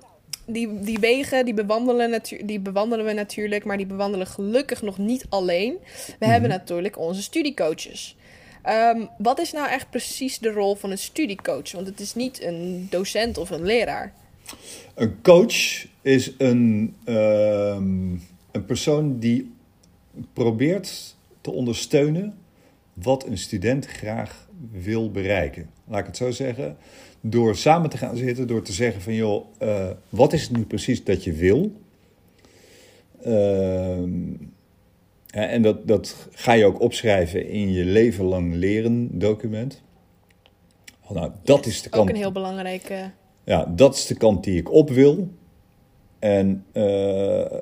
die, 0.47 0.79
die 0.79 0.99
wegen 0.99 1.45
die 1.45 1.53
bewandelen, 1.53 2.21
die 2.45 2.59
bewandelen 2.59 3.05
we 3.05 3.13
natuurlijk, 3.13 3.65
maar 3.65 3.77
die 3.77 3.85
bewandelen 3.85 4.27
gelukkig 4.27 4.81
nog 4.81 4.97
niet 4.97 5.25
alleen. 5.29 5.77
We 6.19 6.25
hebben 6.25 6.49
natuurlijk 6.49 6.97
onze 6.97 7.21
studiecoaches. 7.21 8.15
Ehm, 8.61 9.05
wat 9.17 9.39
is 9.39 9.51
nou 9.51 9.69
echt 9.69 9.89
precies 9.89 10.39
de 10.39 10.51
rol 10.51 10.75
van 10.75 10.91
een 10.91 10.97
studiecoach? 10.97 11.71
Want 11.71 11.87
het 11.87 11.99
is 11.99 12.15
niet 12.15 12.43
een 12.43 12.87
docent 12.89 13.37
of 13.37 13.49
een 13.49 13.65
leraar. 13.65 14.13
Een 14.95 15.21
coach 15.21 15.85
is 16.01 16.31
een, 16.37 16.95
ehm, 17.03 18.11
een 18.51 18.65
persoon 18.65 19.19
die 19.19 19.53
probeert 20.33 21.15
te 21.41 21.51
ondersteunen 21.51 22.37
wat 22.93 23.25
een 23.25 23.37
student 23.37 23.85
graag 23.85 24.47
wil 24.71 25.11
bereiken. 25.11 25.69
Laat 25.87 25.99
ik 25.99 26.05
het 26.05 26.17
zo 26.17 26.31
zeggen. 26.31 26.77
Door 27.29 27.55
samen 27.55 27.89
te 27.89 27.97
gaan 27.97 28.17
zitten, 28.17 28.47
door 28.47 28.61
te 28.61 28.71
zeggen 28.71 29.01
van 29.01 29.13
joh, 29.13 29.45
eh, 29.57 29.89
wat 30.09 30.33
is 30.33 30.41
het 30.41 30.57
nu 30.57 30.65
precies 30.65 31.03
dat 31.03 31.23
je 31.23 31.33
wil? 31.33 31.71
Ehm, 33.21 34.11
en 35.31 35.61
dat, 35.61 35.87
dat 35.87 36.27
ga 36.31 36.53
je 36.53 36.65
ook 36.65 36.81
opschrijven 36.81 37.49
in 37.49 37.73
je 37.73 37.85
leven 37.85 38.25
lang 38.25 38.53
leren 38.53 39.19
document. 39.19 39.81
Nou, 41.09 41.31
dat 41.43 41.65
is 41.65 41.81
de 41.81 41.87
Ook 41.87 41.93
kant. 41.93 42.09
een 42.09 42.15
heel 42.15 42.31
belangrijke. 42.31 43.11
Ja, 43.43 43.65
dat 43.75 43.95
is 43.95 44.05
de 44.05 44.15
kant 44.15 44.43
die 44.43 44.57
ik 44.57 44.71
op 44.71 44.89
wil. 44.89 45.27
En 46.19 46.65
eh, 46.71 47.57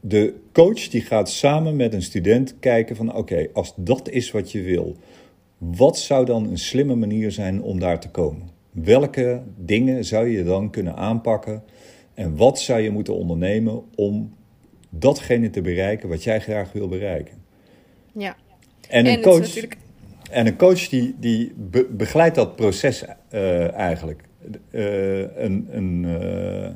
de 0.00 0.34
coach 0.52 0.88
die 0.88 1.00
gaat 1.00 1.30
samen 1.30 1.76
met 1.76 1.94
een 1.94 2.02
student 2.02 2.54
kijken 2.58 2.96
van 2.96 3.14
oké, 3.14 3.48
als 3.52 3.72
dat 3.76 4.08
is 4.08 4.30
wat 4.30 4.52
je 4.52 4.62
wil, 4.62 4.96
wat 5.72 5.98
zou 5.98 6.24
dan 6.24 6.50
een 6.50 6.58
slimme 6.58 6.94
manier 6.94 7.32
zijn 7.32 7.62
om 7.62 7.78
daar 7.78 8.00
te 8.00 8.10
komen? 8.10 8.48
Welke 8.70 9.42
dingen 9.56 10.04
zou 10.04 10.28
je 10.28 10.44
dan 10.44 10.70
kunnen 10.70 10.96
aanpakken 10.96 11.62
en 12.14 12.36
wat 12.36 12.60
zou 12.60 12.80
je 12.80 12.90
moeten 12.90 13.14
ondernemen 13.14 13.82
om 13.94 14.34
datgene 14.90 15.50
te 15.50 15.60
bereiken 15.60 16.08
wat 16.08 16.24
jij 16.24 16.40
graag 16.40 16.72
wil 16.72 16.88
bereiken? 16.88 17.42
Ja. 18.12 18.36
En, 18.88 19.06
En, 19.06 19.12
een 19.12 19.22
coach, 19.22 19.40
natuurlijk. 19.40 19.76
en 20.30 20.46
een 20.46 20.56
coach 20.56 20.88
die, 20.88 21.14
die 21.18 21.52
be- 21.56 21.88
begeleidt 21.90 22.34
dat 22.34 22.56
proces 22.56 23.04
eh, 23.28 23.72
eigenlijk. 23.72 24.22
Eh, 24.70 25.18
een, 25.18 25.68
een, 25.70 26.04
eh, 26.04 26.70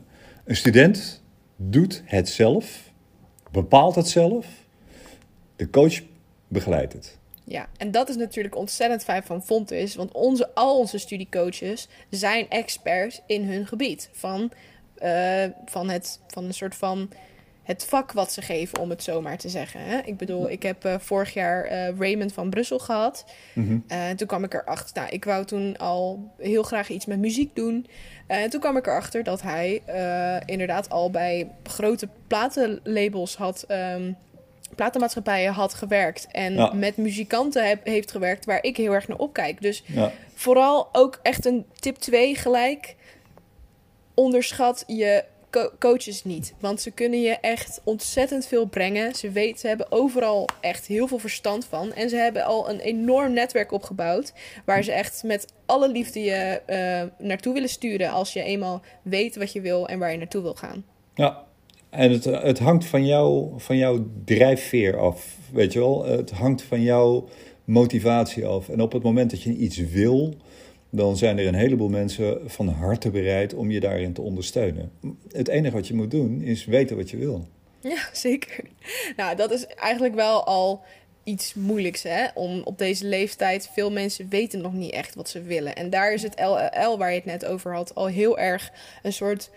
een 0.44 0.56
student 0.56 1.22
doet 1.56 2.02
het 2.04 2.28
zelf, 2.28 2.92
bepaalt 3.50 3.94
het 3.94 4.08
zelf. 4.08 4.46
De 5.56 5.70
coach 5.70 6.00
begeleidt 6.48 6.92
het. 6.92 7.17
Ja, 7.48 7.68
en 7.76 7.90
dat 7.90 8.08
is 8.08 8.16
natuurlijk 8.16 8.56
ontzettend 8.56 9.04
fijn 9.04 9.22
van 9.22 9.42
Fontis. 9.42 9.94
Want 9.94 10.12
onze, 10.12 10.54
al 10.54 10.78
onze 10.78 10.98
studiecoaches 10.98 11.88
zijn 12.10 12.50
experts 12.50 13.20
in 13.26 13.44
hun 13.44 13.66
gebied. 13.66 14.10
Van, 14.12 14.52
eh, 14.94 15.44
van, 15.64 15.88
het, 15.88 16.20
van 16.26 16.44
een 16.44 16.54
soort 16.54 16.74
van 16.74 17.10
het 17.62 17.84
vak 17.84 18.12
wat 18.12 18.32
ze 18.32 18.42
geven, 18.42 18.78
om 18.78 18.90
het 18.90 19.02
zo 19.02 19.20
maar 19.20 19.38
te 19.38 19.48
zeggen. 19.48 19.80
Hè? 19.80 19.98
Ik 19.98 20.16
bedoel, 20.16 20.50
ik 20.50 20.62
heb 20.62 20.84
eh, 20.84 20.98
vorig 20.98 21.34
jaar 21.34 21.64
eh, 21.64 21.98
Raymond 21.98 22.32
van 22.32 22.50
Brussel 22.50 22.78
gehad. 22.78 23.24
En 23.86 24.16
toen 24.16 24.26
kwam 24.26 24.44
ik 24.44 24.54
erachter, 24.54 25.02
nou, 25.02 25.08
ik 25.08 25.24
wou 25.24 25.44
toen 25.44 25.76
al 25.76 26.32
heel 26.38 26.62
graag 26.62 26.88
iets 26.88 27.06
met 27.06 27.18
muziek 27.18 27.54
doen. 27.54 27.86
En 28.26 28.50
toen 28.50 28.60
kwam 28.60 28.76
ik 28.76 28.86
erachter 28.86 29.22
dat 29.22 29.42
hij 29.42 29.82
inderdaad 30.44 30.90
al 30.90 31.10
bij 31.10 31.50
grote 31.62 32.08
platenlabels 32.26 33.36
had, 33.36 33.64
ehm, 33.68 34.12
platenmaatschappijen 34.74 35.52
had 35.52 35.74
gewerkt. 35.74 36.26
En 36.30 36.54
Ja. 36.54 36.72
met 36.72 36.96
muzikanten 36.96 37.68
heb- 37.68 37.86
heeft 37.86 38.10
gewerkt 38.10 38.44
waar 38.44 38.62
ik 38.62 38.76
heel 38.76 38.92
erg 38.92 39.08
naar 39.08 39.18
opkijk. 39.18 39.62
Dus 39.62 39.82
Ja. 39.86 40.12
vooral 40.34 40.88
ook 40.92 41.18
echt 41.22 41.44
een 41.46 41.66
tip 41.80 41.96
2 41.96 42.34
gelijk. 42.34 42.96
Onderschat 44.14 44.84
je 44.86 45.24
co- 45.50 45.70
coaches 45.78 46.24
niet. 46.24 46.54
Want 46.60 46.80
ze 46.80 46.90
kunnen 46.90 47.20
je 47.20 47.36
echt 47.40 47.80
ontzettend 47.84 48.46
veel 48.46 48.66
brengen. 48.66 49.14
Ze 49.14 49.30
weten, 49.30 49.58
ze 49.58 49.66
hebben 49.68 49.92
overal 49.92 50.48
echt 50.60 50.86
heel 50.86 51.08
veel 51.08 51.18
verstand 51.18 51.64
van. 51.64 51.92
En 51.92 52.08
ze 52.08 52.16
hebben 52.16 52.44
al 52.44 52.70
een 52.70 52.80
enorm 52.80 53.32
netwerk 53.32 53.72
opgebouwd. 53.72 54.32
Waar 54.64 54.82
ze 54.82 54.92
echt 54.92 55.22
met 55.22 55.52
alle 55.66 55.88
liefde 55.88 56.20
je 56.20 56.62
uh, 57.18 57.26
naartoe 57.26 57.52
willen 57.54 57.68
sturen. 57.68 58.10
Als 58.10 58.32
je 58.32 58.42
eenmaal 58.42 58.80
weet 59.02 59.36
wat 59.36 59.52
je 59.52 59.60
wil 59.60 59.88
en 59.88 59.98
waar 59.98 60.10
je 60.12 60.18
naartoe 60.18 60.42
wil 60.42 60.54
gaan. 60.54 60.84
Ja, 61.14 61.44
en 61.90 62.10
het, 62.10 62.24
het 62.24 62.58
hangt 62.58 62.84
van, 62.84 63.06
jou, 63.06 63.50
van 63.56 63.76
jouw 63.76 64.06
drijfveer 64.24 64.98
af. 64.98 65.36
Weet 65.52 65.72
je 65.72 65.78
wel? 65.78 66.04
Het 66.04 66.30
hangt 66.30 66.62
van 66.62 66.82
jouw 66.82 67.28
motivatie 67.64 68.46
af. 68.46 68.68
En 68.68 68.80
op 68.80 68.92
het 68.92 69.02
moment 69.02 69.30
dat 69.30 69.42
je 69.42 69.56
iets 69.56 69.76
wil 69.76 70.36
dan 70.90 71.16
zijn 71.16 71.38
er 71.38 71.46
een 71.46 71.54
heleboel 71.54 71.88
mensen 71.88 72.50
van 72.50 72.68
harte 72.68 73.10
bereid 73.10 73.54
om 73.54 73.70
je 73.70 73.80
daarin 73.80 74.12
te 74.12 74.20
ondersteunen. 74.20 74.92
Het 75.32 75.48
enige 75.48 75.74
wat 75.74 75.88
je 75.88 75.94
moet 75.94 76.10
doen 76.10 76.42
is 76.42 76.64
weten 76.64 76.96
wat 76.96 77.10
je 77.10 77.16
wil. 77.16 77.48
Ja, 77.80 78.08
zeker. 78.12 78.64
Nou, 79.16 79.36
dat 79.36 79.50
is 79.50 79.66
eigenlijk 79.66 80.14
wel 80.14 80.44
al 80.44 80.82
iets 81.24 81.54
moeilijks, 81.54 82.02
hè? 82.02 82.26
Om 82.34 82.60
op 82.64 82.78
deze 82.78 83.06
leeftijd, 83.06 83.70
veel 83.72 83.90
mensen 83.90 84.28
weten 84.28 84.60
nog 84.60 84.72
niet 84.72 84.92
echt 84.92 85.14
wat 85.14 85.28
ze 85.28 85.42
willen. 85.42 85.74
En 85.74 85.90
daar 85.90 86.12
is 86.12 86.22
het 86.22 86.40
LL, 86.40 86.98
waar 86.98 87.10
je 87.10 87.16
het 87.16 87.24
net 87.24 87.44
over 87.44 87.74
had, 87.74 87.94
al 87.94 88.06
heel 88.06 88.38
erg 88.38 88.72
een 89.02 89.12
soort 89.12 89.50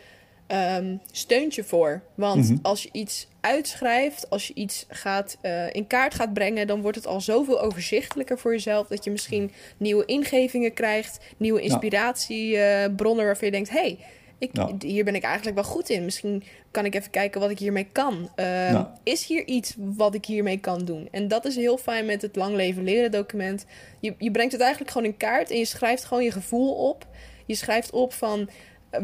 um, 0.52 1.02
steuntje 1.12 1.64
voor. 1.64 2.02
Want 2.16 2.50
mhm. 2.50 2.58
als 2.62 2.84
je 2.84 2.90
iets 2.92 3.28
uitschrijft, 3.42 4.30
als 4.30 4.48
je 4.48 4.54
iets 4.54 4.86
gaat, 4.90 5.38
uh, 5.42 5.74
in 5.74 5.88
kaart 5.88 6.14
gaat 6.14 6.34
brengen, 6.34 6.68
dan 6.68 6.82
wordt 6.82 6.98
het 6.98 7.08
al 7.08 7.22
zoveel 7.22 7.62
overzichtelijker 7.62 8.40
voor 8.40 8.52
jezelf. 8.52 8.88
Dat 8.88 9.04
je 9.04 9.12
misschien 9.12 9.52
nieuwe 9.78 10.06
ingevingen 10.06 10.74
krijgt, 10.74 11.20
nieuwe 11.38 11.62
inspiratiebronnen 11.62 13.26
waarvan 13.26 13.48
je 13.48 13.54
denkt: 13.54 13.70
hey, 13.70 13.98
ik, 14.42 14.82
hier 14.82 15.04
ben 15.04 15.16
ik 15.16 15.24
eigenlijk 15.24 15.56
wel 15.56 15.66
goed 15.70 15.90
in. 15.90 16.04
Misschien 16.04 16.44
kan 16.72 16.86
ik 16.86 16.96
even 16.96 17.12
kijken 17.12 17.42
wat 17.42 17.50
ik 17.50 17.60
hiermee 17.60 17.88
kan. 17.92 18.30
Uh, 18.36 18.86
Is 19.04 19.26
hier 19.26 19.48
iets 19.48 19.76
wat 19.78 20.16
ik 20.16 20.26
hiermee 20.26 20.58
kan 20.58 20.86
doen? 20.86 21.08
En 21.12 21.28
dat 21.28 21.46
is 21.46 21.56
heel 21.56 21.78
fijn 21.78 22.06
met 22.06 22.22
het 22.22 22.36
lang 22.36 22.56
leven 22.56 22.84
leren 22.84 23.12
document. 23.12 23.66
Je, 24.00 24.16
je 24.18 24.32
brengt 24.32 24.52
het 24.52 24.62
eigenlijk 24.62 24.92
gewoon 24.92 25.08
in 25.08 25.18
kaart 25.18 25.52
en 25.52 25.58
je 25.58 25.66
schrijft 25.66 26.06
gewoon 26.06 26.24
je 26.24 26.32
gevoel 26.32 26.74
op. 26.74 27.08
Je 27.46 27.56
schrijft 27.56 27.92
op 27.92 28.14
van 28.14 28.50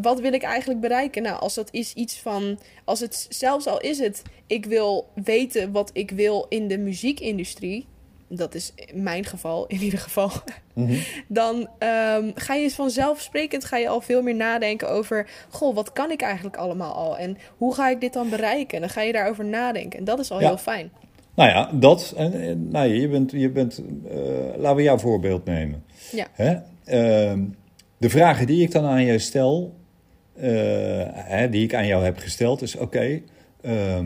wat 0.01 0.19
wil 0.19 0.33
ik 0.33 0.43
eigenlijk 0.43 0.79
bereiken? 0.79 1.23
Nou, 1.23 1.39
als 1.39 1.53
dat 1.53 1.67
is 1.71 1.93
iets 1.93 2.19
van, 2.19 2.59
als 2.83 2.99
het 2.99 3.25
zelfs 3.29 3.67
al 3.67 3.81
is 3.81 3.99
het, 3.99 4.21
ik 4.47 4.65
wil 4.65 5.09
weten 5.23 5.71
wat 5.71 5.89
ik 5.93 6.11
wil 6.11 6.45
in 6.49 6.67
de 6.67 6.77
muziekindustrie, 6.77 7.87
dat 8.29 8.55
is 8.55 8.73
mijn 8.93 9.25
geval 9.25 9.67
in 9.67 9.81
ieder 9.81 9.99
geval, 9.99 10.31
mhm. 10.73 10.97
dan 11.27 11.55
um, 11.55 12.31
ga 12.35 12.53
je 12.53 12.71
vanzelfsprekend 12.71 13.65
ga 13.65 13.77
je 13.77 13.87
al 13.87 14.01
veel 14.01 14.21
meer 14.21 14.35
nadenken 14.35 14.89
over, 14.89 15.29
goh, 15.49 15.75
wat 15.75 15.93
kan 15.93 16.11
ik 16.11 16.21
eigenlijk 16.21 16.57
allemaal 16.57 16.93
al 16.93 17.17
en 17.17 17.37
hoe 17.57 17.73
ga 17.73 17.89
ik 17.89 18.01
dit 18.01 18.13
dan 18.13 18.29
bereiken? 18.29 18.75
En 18.75 18.79
dan 18.79 18.89
ga 18.89 19.01
je 19.01 19.11
daarover 19.11 19.45
nadenken 19.45 19.99
en 19.99 20.05
dat 20.05 20.19
is 20.19 20.31
al 20.31 20.39
heel 20.39 20.57
fijn. 20.57 20.91
Nou 21.35 21.49
ja, 21.49 21.69
dat. 21.73 22.13
En, 22.17 22.69
nou, 22.69 22.87
je 22.87 23.07
bent, 23.07 23.31
je 23.31 23.49
bent 23.49 23.81
uh, 24.11 24.17
laten 24.57 24.75
we 24.75 24.83
jouw 24.83 24.97
voorbeeld 24.97 25.45
nemen. 25.45 25.83
Ja. 26.11 26.27
Hè? 26.31 26.55
Uh, 27.33 27.43
de 27.97 28.09
vragen 28.09 28.47
die 28.47 28.61
ik 28.61 28.71
dan 28.71 28.85
aan 28.85 29.05
jou 29.05 29.19
stel, 29.19 29.75
uh, 30.35 30.43
hè, 31.11 31.49
die 31.49 31.63
ik 31.63 31.73
aan 31.73 31.87
jou 31.87 32.03
heb 32.03 32.17
gesteld, 32.17 32.61
is: 32.61 32.75
oké, 32.75 32.83
okay, 32.83 33.23
uh, 33.61 34.05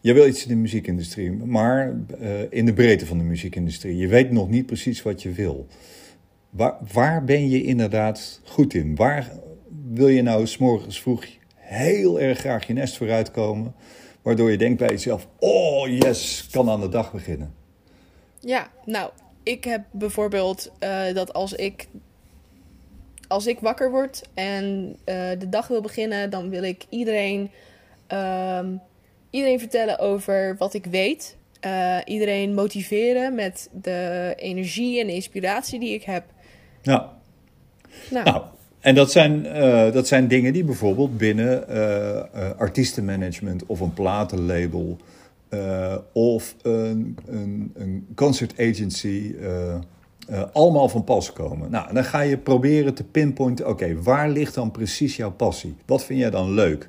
je 0.00 0.12
wil 0.12 0.26
iets 0.26 0.42
in 0.42 0.48
de 0.48 0.54
muziekindustrie, 0.54 1.30
maar 1.30 1.96
uh, 2.20 2.40
in 2.50 2.66
de 2.66 2.72
breedte 2.72 3.06
van 3.06 3.18
de 3.18 3.24
muziekindustrie. 3.24 3.96
Je 3.96 4.08
weet 4.08 4.30
nog 4.30 4.48
niet 4.48 4.66
precies 4.66 5.02
wat 5.02 5.22
je 5.22 5.32
wil. 5.32 5.66
Waar, 6.50 6.76
waar 6.92 7.24
ben 7.24 7.48
je 7.48 7.62
inderdaad 7.62 8.40
goed 8.44 8.74
in? 8.74 8.96
Waar 8.96 9.32
wil 9.88 10.08
je 10.08 10.22
nou 10.22 10.46
s'morgens 10.46 11.00
vroeg 11.00 11.24
heel 11.54 12.20
erg 12.20 12.38
graag 12.38 12.66
je 12.66 12.72
nest 12.72 12.96
vooruitkomen, 12.96 13.74
waardoor 14.22 14.50
je 14.50 14.58
denkt 14.58 14.78
bij 14.78 14.88
jezelf: 14.88 15.28
oh 15.38 15.88
yes, 15.88 16.48
kan 16.50 16.70
aan 16.70 16.80
de 16.80 16.88
dag 16.88 17.12
beginnen? 17.12 17.54
Ja, 18.40 18.70
nou, 18.84 19.10
ik 19.42 19.64
heb 19.64 19.84
bijvoorbeeld 19.90 20.72
uh, 20.84 21.14
dat 21.14 21.32
als 21.32 21.52
ik 21.52 21.88
als 23.30 23.46
ik 23.46 23.60
wakker 23.60 23.90
word 23.90 24.22
en 24.34 24.96
uh, 25.06 25.30
de 25.38 25.48
dag 25.48 25.68
wil 25.68 25.80
beginnen, 25.80 26.30
dan 26.30 26.48
wil 26.48 26.62
ik 26.62 26.84
iedereen, 26.88 27.50
um, 28.08 28.80
iedereen 29.30 29.58
vertellen 29.58 29.98
over 29.98 30.56
wat 30.58 30.74
ik 30.74 30.84
weet. 30.84 31.36
Uh, 31.66 31.96
iedereen 32.04 32.54
motiveren 32.54 33.34
met 33.34 33.68
de 33.72 34.32
energie 34.36 35.00
en 35.00 35.06
de 35.06 35.14
inspiratie 35.14 35.80
die 35.80 35.94
ik 35.94 36.02
heb. 36.02 36.24
Ja. 36.82 37.12
Nou, 38.10 38.24
nou 38.24 38.42
en 38.80 38.94
dat 38.94 39.12
zijn, 39.12 39.46
uh, 39.46 39.92
dat 39.92 40.08
zijn 40.08 40.28
dingen 40.28 40.52
die 40.52 40.64
bijvoorbeeld 40.64 41.18
binnen 41.18 41.68
artiestenmanagement 42.58 43.66
of 43.66 43.80
een 43.80 43.94
platenlabel 43.94 44.96
of 46.12 46.54
een, 46.62 47.18
een, 47.26 47.72
een 47.74 48.06
concert 48.14 48.52
agency 48.58 49.34
uh, 50.30 50.42
allemaal 50.52 50.88
van 50.88 51.04
pas 51.04 51.32
komen. 51.32 51.70
Nou, 51.70 51.94
dan 51.94 52.04
ga 52.04 52.20
je 52.20 52.38
proberen 52.38 52.94
te 52.94 53.04
pinpointen, 53.04 53.68
oké, 53.68 54.02
waar 54.02 54.30
ligt 54.30 54.54
dan 54.54 54.70
precies 54.70 55.16
jouw 55.16 55.32
passie? 55.32 55.76
Wat 55.86 56.04
vind 56.04 56.18
jij 56.18 56.30
dan 56.30 56.52
leuk? 56.52 56.88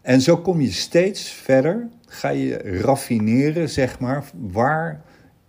En 0.00 0.20
zo 0.20 0.36
kom 0.36 0.60
je 0.60 0.72
steeds 0.72 1.30
verder, 1.30 1.88
ga 2.06 2.28
je 2.28 2.56
raffineren, 2.80 3.68
zeg 3.68 3.98
maar, 3.98 4.24
waar 4.50 5.04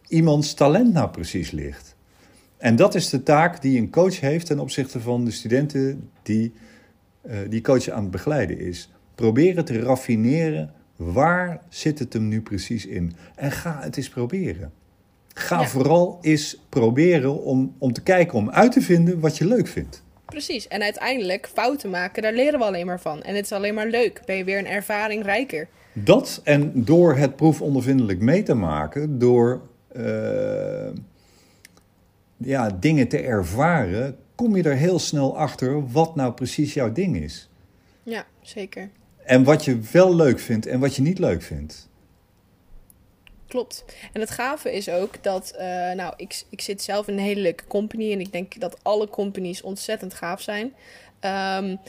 iemands 0.07 0.53
talent 0.53 0.93
nou 0.93 1.09
precies 1.09 1.51
ligt. 1.51 1.95
En 2.57 2.75
dat 2.75 2.95
is 2.95 3.09
de 3.09 3.23
taak 3.23 3.61
die 3.61 3.79
een 3.79 3.89
coach 3.89 4.19
heeft 4.19 4.45
ten 4.45 4.59
opzichte 4.59 4.99
van 4.99 5.25
de 5.25 5.31
studenten 5.31 6.09
die 6.23 6.53
uh, 7.25 7.37
die 7.49 7.61
coach 7.61 7.89
aan 7.89 8.01
het 8.01 8.11
begeleiden 8.11 8.59
is. 8.59 8.91
Proberen 9.15 9.65
te 9.65 9.79
raffineren, 9.79 10.73
waar 10.95 11.61
zit 11.69 11.99
het 11.99 12.13
hem 12.13 12.27
nu 12.27 12.41
precies 12.41 12.85
in? 12.85 13.13
En 13.35 13.51
ga 13.51 13.79
het 13.81 13.97
eens 13.97 14.09
proberen. 14.09 14.71
Ga 15.39 15.63
vooral 15.63 16.17
eens 16.21 16.57
proberen 16.69 17.43
om, 17.43 17.75
om 17.77 17.93
te 17.93 18.01
kijken, 18.01 18.37
om 18.37 18.49
uit 18.49 18.71
te 18.71 18.81
vinden 18.81 19.19
wat 19.19 19.37
je 19.37 19.45
leuk 19.45 19.67
vindt. 19.67 20.03
Precies, 20.25 20.67
en 20.67 20.81
uiteindelijk 20.81 21.49
fouten 21.53 21.89
maken, 21.89 22.21
daar 22.21 22.33
leren 22.33 22.59
we 22.59 22.65
alleen 22.65 22.85
maar 22.85 22.99
van. 22.99 23.21
En 23.21 23.35
het 23.35 23.45
is 23.45 23.51
alleen 23.51 23.73
maar 23.73 23.87
leuk, 23.87 24.21
ben 24.25 24.35
je 24.35 24.43
weer 24.43 24.57
een 24.57 24.67
ervaring 24.67 25.23
rijker. 25.23 25.67
Dat 25.93 26.41
en 26.43 26.71
door 26.73 27.15
het 27.15 27.35
proefondervindelijk 27.35 28.19
mee 28.19 28.43
te 28.43 28.53
maken, 28.53 29.19
door 29.19 29.61
uh, 29.95 30.87
ja, 32.37 32.69
dingen 32.79 33.07
te 33.07 33.19
ervaren, 33.19 34.15
kom 34.35 34.55
je 34.55 34.63
er 34.63 34.75
heel 34.75 34.99
snel 34.99 35.37
achter 35.37 35.91
wat 35.91 36.15
nou 36.15 36.33
precies 36.33 36.73
jouw 36.73 36.91
ding 36.91 37.17
is. 37.17 37.49
Ja, 38.03 38.25
zeker. 38.41 38.89
En 39.23 39.43
wat 39.43 39.65
je 39.65 39.79
wel 39.91 40.15
leuk 40.15 40.39
vindt 40.39 40.65
en 40.65 40.79
wat 40.79 40.95
je 40.95 41.01
niet 41.01 41.19
leuk 41.19 41.41
vindt. 41.41 41.89
Klopt. 43.47 43.85
En 44.13 44.21
het 44.21 44.29
gave 44.29 44.73
is 44.73 44.89
ook 44.89 45.23
dat, 45.23 45.53
uh, 45.55 45.61
nou, 45.91 46.13
ik, 46.17 46.43
ik 46.49 46.61
zit 46.61 46.81
zelf 46.81 47.07
in 47.07 47.13
een 47.13 47.19
hele 47.19 47.41
leuke 47.41 47.67
company 47.67 48.11
en 48.11 48.19
ik 48.19 48.31
denk 48.31 48.59
dat 48.59 48.77
alle 48.81 49.09
companies 49.09 49.61
ontzettend 49.61 50.13
gaaf 50.13 50.41
zijn. 50.41 50.73
Um, 51.21 51.79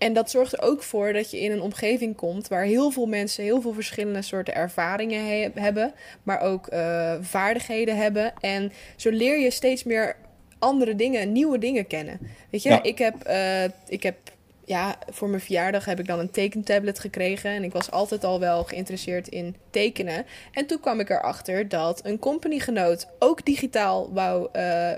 en 0.00 0.12
dat 0.12 0.30
zorgt 0.30 0.52
er 0.52 0.62
ook 0.62 0.82
voor 0.82 1.12
dat 1.12 1.30
je 1.30 1.40
in 1.40 1.52
een 1.52 1.60
omgeving 1.60 2.16
komt 2.16 2.48
waar 2.48 2.64
heel 2.64 2.90
veel 2.90 3.06
mensen 3.06 3.44
heel 3.44 3.60
veel 3.60 3.72
verschillende 3.72 4.22
soorten 4.22 4.54
ervaringen 4.54 5.26
he 5.26 5.48
hebben, 5.54 5.94
maar 6.22 6.40
ook 6.40 6.72
uh, 6.72 7.14
vaardigheden 7.20 7.96
hebben. 7.96 8.32
En 8.40 8.72
zo 8.96 9.10
leer 9.10 9.38
je 9.38 9.50
steeds 9.50 9.84
meer 9.84 10.16
andere 10.58 10.94
dingen, 10.94 11.32
nieuwe 11.32 11.58
dingen 11.58 11.86
kennen. 11.86 12.20
Weet 12.50 12.62
je, 12.62 12.68
ja. 12.68 12.82
ik, 12.82 12.98
heb, 12.98 13.28
uh, 13.28 13.64
ik 13.88 14.02
heb 14.02 14.16
ja, 14.64 14.98
voor 15.08 15.28
mijn 15.28 15.40
verjaardag 15.40 15.84
heb 15.84 15.98
ik 15.98 16.06
dan 16.06 16.18
een 16.18 16.30
tekentablet 16.30 16.98
gekregen. 16.98 17.50
En 17.50 17.64
ik 17.64 17.72
was 17.72 17.90
altijd 17.90 18.24
al 18.24 18.40
wel 18.40 18.64
geïnteresseerd 18.64 19.28
in 19.28 19.56
tekenen. 19.70 20.26
En 20.52 20.66
toen 20.66 20.80
kwam 20.80 21.00
ik 21.00 21.10
erachter 21.10 21.68
dat 21.68 22.04
een 22.04 22.18
companygenoot 22.18 23.06
ook 23.18 23.44
digitaal 23.44 24.12
wou. 24.12 24.48
Uh, 24.52 24.92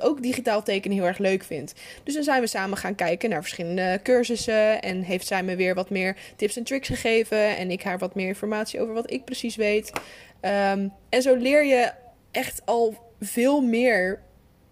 ook 0.00 0.22
digitaal 0.22 0.62
tekenen 0.62 0.96
heel 0.96 1.06
erg 1.06 1.18
leuk 1.18 1.42
vindt. 1.42 1.74
Dus 2.04 2.14
dan 2.14 2.22
zijn 2.22 2.40
we 2.40 2.46
samen 2.46 2.76
gaan 2.76 2.94
kijken 2.94 3.30
naar 3.30 3.42
verschillende 3.42 4.00
cursussen. 4.02 4.82
En 4.82 5.02
heeft 5.02 5.26
zij 5.26 5.42
me 5.42 5.56
weer 5.56 5.74
wat 5.74 5.90
meer 5.90 6.16
tips 6.36 6.56
en 6.56 6.64
tricks 6.64 6.88
gegeven. 6.88 7.56
En 7.56 7.70
ik 7.70 7.82
haar 7.82 7.98
wat 7.98 8.14
meer 8.14 8.26
informatie 8.26 8.80
over 8.80 8.94
wat 8.94 9.10
ik 9.10 9.24
precies 9.24 9.56
weet. 9.56 9.92
Um, 10.40 10.92
en 11.08 11.22
zo 11.22 11.34
leer 11.34 11.64
je 11.64 11.92
echt 12.30 12.62
al 12.64 12.96
veel 13.20 13.60
meer 13.60 14.20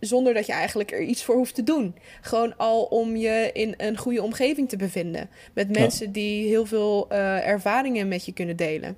zonder 0.00 0.34
dat 0.34 0.46
je 0.46 0.52
eigenlijk 0.52 0.92
er 0.92 1.02
iets 1.02 1.24
voor 1.24 1.34
hoeft 1.34 1.54
te 1.54 1.62
doen. 1.62 1.94
Gewoon 2.20 2.56
al 2.56 2.82
om 2.82 3.16
je 3.16 3.50
in 3.52 3.74
een 3.76 3.96
goede 3.96 4.22
omgeving 4.22 4.68
te 4.68 4.76
bevinden. 4.76 5.28
Met 5.52 5.76
mensen 5.76 6.12
die 6.12 6.46
heel 6.46 6.66
veel 6.66 7.08
uh, 7.12 7.46
ervaringen 7.46 8.08
met 8.08 8.24
je 8.24 8.32
kunnen 8.32 8.56
delen. 8.56 8.96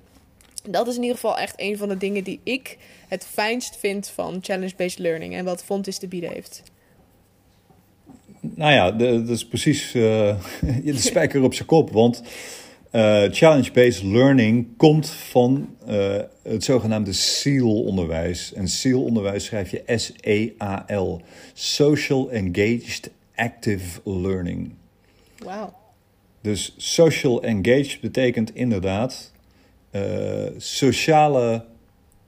Dat 0.69 0.87
is 0.87 0.95
in 0.95 1.01
ieder 1.01 1.15
geval 1.15 1.37
echt 1.37 1.53
een 1.57 1.77
van 1.77 1.89
de 1.89 1.97
dingen 1.97 2.23
die 2.23 2.39
ik 2.43 2.77
het 3.07 3.25
fijnst 3.25 3.77
vind 3.77 4.07
van 4.07 4.37
challenge-based 4.41 4.99
learning 4.99 5.35
en 5.35 5.45
wat 5.45 5.63
Fontis 5.63 5.97
te 5.97 6.07
bieden 6.07 6.29
heeft. 6.29 6.63
Nou 8.39 8.73
ja, 8.73 8.91
dat 8.91 9.29
is 9.29 9.47
precies 9.47 9.93
uh, 9.95 10.35
de 10.83 10.97
spijker 10.97 11.41
op 11.41 11.53
zijn 11.53 11.67
kop. 11.67 11.91
Want 11.91 12.23
uh, 12.93 13.23
Challenge-based 13.31 14.03
learning 14.03 14.67
komt 14.77 15.09
van 15.09 15.75
uh, 15.89 16.15
het 16.43 16.63
zogenaamde 16.63 17.13
SEAL-onderwijs. 17.13 18.53
En 18.53 18.67
SEAL-onderwijs 18.67 19.45
schrijf 19.45 19.71
je 19.71 19.83
S-E-A-L. 19.85 21.21
Social 21.53 22.31
Engaged 22.31 23.11
Active 23.35 23.99
Learning. 24.03 24.71
Wauw. 25.37 25.73
Dus 26.41 26.73
social 26.77 27.43
engage 27.43 27.97
betekent 28.01 28.55
inderdaad 28.55 29.31
uh, 29.91 30.01
sociale 30.57 31.65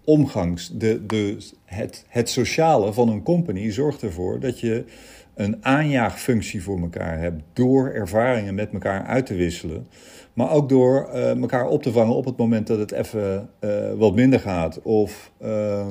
omgangs. 0.04 0.70
De, 0.74 1.06
de, 1.06 1.38
het, 1.66 2.06
het 2.08 2.30
sociale 2.30 2.94
van 2.94 3.10
een 3.10 3.24
company 3.24 3.72
zorgt 3.72 4.02
ervoor 4.02 4.40
dat 4.40 4.60
je 4.60 4.86
een 5.34 5.66
aanjaagfunctie 5.66 6.64
voor 6.64 6.80
elkaar 6.80 7.20
hebt. 7.20 7.42
Door 7.54 7.90
ervaringen 7.90 8.56
met 8.56 8.74
elkaar 8.74 9.06
uit 9.06 9.26
te 9.26 9.36
wisselen. 9.36 9.88
Maar 10.36 10.52
ook 10.52 10.70
door 10.70 11.10
uh, 11.14 11.42
elkaar 11.42 11.68
op 11.68 11.84
te 11.84 11.92
vangen 11.92 12.16
op 12.16 12.26
het 12.26 12.38
moment 12.38 12.68
dat 12.68 12.80
het 12.80 12.92
even 12.92 13.50
uh, 13.60 13.94
wat 13.94 14.16
minder 14.16 14.40
gaat. 14.40 14.82
Of 14.82 15.32
uh, 15.42 15.88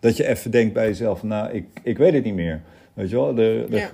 dat 0.00 0.16
je 0.16 0.28
even 0.28 0.50
denkt 0.50 0.74
bij 0.74 0.86
jezelf: 0.86 1.22
Nou, 1.22 1.52
ik, 1.52 1.66
ik 1.82 1.98
weet 1.98 2.12
het 2.12 2.24
niet 2.24 2.34
meer. 2.34 2.62
Weet 2.94 3.10
je 3.10 3.16
wel, 3.16 3.38
er, 3.38 3.74
er, 3.74 3.92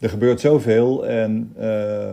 er 0.00 0.08
gebeurt 0.08 0.40
zoveel 0.40 1.06
en 1.06 1.54
uh, 1.60 2.10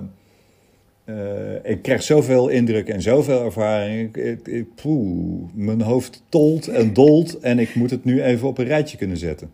ik 1.64 1.82
krijg 1.82 2.04
zoveel 2.04 2.48
indruk 2.48 2.88
en 2.88 3.02
zoveel 3.02 3.44
ervaring. 3.44 4.16
Ik, 4.16 4.48
ik, 4.48 4.76
poeh, 4.76 5.50
mijn 5.54 5.82
hoofd 5.82 6.24
tolt 6.30 6.68
en 6.68 6.94
dolt 7.04 7.40
en 7.40 7.60
ik 7.60 7.76
moet 7.76 7.90
het 7.90 8.06
nu 8.06 8.24
even 8.24 8.48
op 8.48 8.58
een 8.58 8.66
rijtje 8.66 8.98
kunnen 8.98 9.18
zetten. 9.18 9.52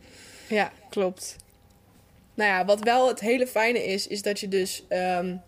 Ja, 0.50 0.71
klopt. 0.89 1.36
Nou 2.34 2.50
ja, 2.50 2.65
wat 2.65 2.84
wel 2.84 3.08
het 3.08 3.19
hele 3.19 3.48
fijne 3.48 3.86
is, 3.86 4.08
is 4.08 4.21
dat 4.21 4.39
je 4.39 4.48
dus... 4.48 4.86
Um, 4.89 5.41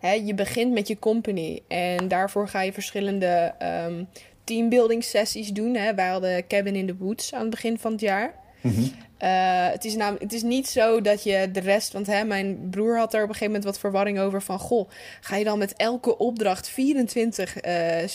hè, 0.00 0.12
je 0.12 0.34
begint 0.34 0.72
met 0.72 0.88
je 0.88 0.98
company 0.98 1.60
en 1.68 2.08
daarvoor 2.08 2.48
ga 2.48 2.62
je 2.62 2.72
verschillende 2.72 3.54
um, 3.86 4.08
teambuilding 4.44 5.04
sessies 5.04 5.52
doen. 5.52 5.74
Hè. 5.74 5.94
Wij 5.94 6.08
hadden 6.08 6.46
Cabin 6.46 6.74
in 6.74 6.86
the 6.86 6.96
Woods 6.96 7.34
aan 7.34 7.40
het 7.40 7.50
begin 7.50 7.78
van 7.78 7.92
het 7.92 8.00
jaar. 8.00 8.34
Mm 8.60 8.92
uh, 9.22 9.68
het, 9.70 9.84
is 9.84 9.96
namelijk, 9.96 10.22
het 10.22 10.32
is 10.32 10.42
niet 10.42 10.68
zo 10.68 11.00
dat 11.00 11.22
je 11.22 11.50
de 11.52 11.60
rest, 11.60 11.92
want 11.92 12.06
hè, 12.06 12.24
mijn 12.24 12.68
broer 12.70 12.96
had 12.96 13.14
er 13.14 13.22
op 13.22 13.28
een 13.28 13.34
gegeven 13.34 13.46
moment 13.46 13.64
wat 13.64 13.78
verwarring 13.78 14.18
over 14.18 14.42
van, 14.42 14.58
goh, 14.58 14.88
ga 15.20 15.36
je 15.36 15.44
dan 15.44 15.58
met 15.58 15.74
elke 15.76 16.18
opdracht 16.18 16.68
24 16.68 17.64
uh, 17.64 18.08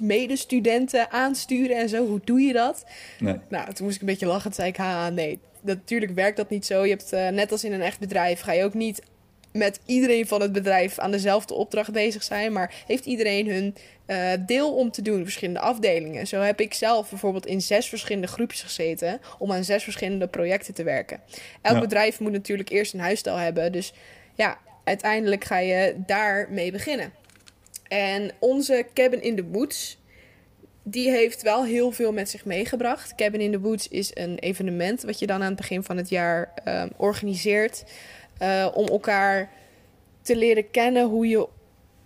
medestudenten 0.00 1.10
aansturen 1.10 1.76
en 1.76 1.88
zo? 1.88 2.06
Hoe 2.06 2.20
doe 2.24 2.40
je 2.40 2.52
dat? 2.52 2.84
Nee. 3.18 3.38
Nou, 3.48 3.72
toen 3.72 3.84
moest 3.84 3.94
ik 3.94 4.00
een 4.00 4.06
beetje 4.06 4.26
lachen. 4.26 4.42
Toen 4.42 4.52
zei 4.52 4.68
ik, 4.68 4.76
ha, 4.76 5.08
nee, 5.08 5.38
natuurlijk 5.60 6.12
werkt 6.12 6.36
dat 6.36 6.50
niet 6.50 6.66
zo. 6.66 6.84
Je 6.84 6.90
hebt, 6.90 7.12
uh, 7.12 7.28
net 7.28 7.52
als 7.52 7.64
in 7.64 7.72
een 7.72 7.82
echt 7.82 7.98
bedrijf, 7.98 8.40
ga 8.40 8.52
je 8.52 8.64
ook 8.64 8.74
niet 8.74 9.02
met 9.52 9.80
iedereen 9.86 10.26
van 10.26 10.40
het 10.40 10.52
bedrijf 10.52 10.98
aan 10.98 11.10
dezelfde 11.10 11.54
opdracht 11.54 11.92
bezig 11.92 12.22
zijn, 12.22 12.52
maar 12.52 12.74
heeft 12.86 13.04
iedereen 13.04 13.50
hun 13.50 13.74
uh, 14.06 14.32
deel 14.46 14.74
om 14.74 14.90
te 14.90 15.02
doen, 15.02 15.22
verschillende 15.22 15.60
afdelingen. 15.60 16.26
Zo 16.26 16.40
heb 16.40 16.60
ik 16.60 16.74
zelf 16.74 17.10
bijvoorbeeld 17.10 17.46
in 17.46 17.60
zes 17.60 17.88
verschillende 17.88 18.26
groepjes 18.26 18.62
gezeten 18.62 19.20
om 19.38 19.52
aan 19.52 19.64
zes 19.64 19.82
verschillende 19.82 20.26
projecten 20.26 20.74
te 20.74 20.82
werken. 20.82 21.20
Elk 21.62 21.80
bedrijf 21.80 22.20
moet 22.20 22.32
natuurlijk 22.32 22.70
eerst 22.70 22.94
een 22.94 23.00
huisstijl 23.00 23.36
hebben, 23.36 23.72
dus 23.72 23.92
ja, 24.34 24.58
uiteindelijk 24.84 25.44
ga 25.44 25.58
je 25.58 25.94
daarmee 26.06 26.72
beginnen. 26.72 27.12
En 27.88 28.30
onze 28.38 28.86
Cabin 28.94 29.22
in 29.22 29.36
the 29.36 29.44
Woods, 29.44 29.98
die 30.82 31.10
heeft 31.10 31.42
wel 31.42 31.64
heel 31.64 31.90
veel 31.90 32.12
met 32.12 32.30
zich 32.30 32.44
meegebracht. 32.44 33.14
Cabin 33.14 33.40
in 33.40 33.52
the 33.52 33.60
Woods 33.60 33.88
is 33.88 34.10
een 34.14 34.38
evenement 34.38 35.02
wat 35.02 35.18
je 35.18 35.26
dan 35.26 35.40
aan 35.42 35.48
het 35.48 35.56
begin 35.56 35.82
van 35.82 35.96
het 35.96 36.08
jaar 36.08 36.52
uh, 36.64 36.84
organiseert. 36.96 37.84
Uh, 38.42 38.68
om 38.74 38.86
elkaar 38.86 39.50
te 40.22 40.36
leren 40.36 40.70
kennen 40.70 41.06
hoe 41.06 41.28
je 41.28 41.48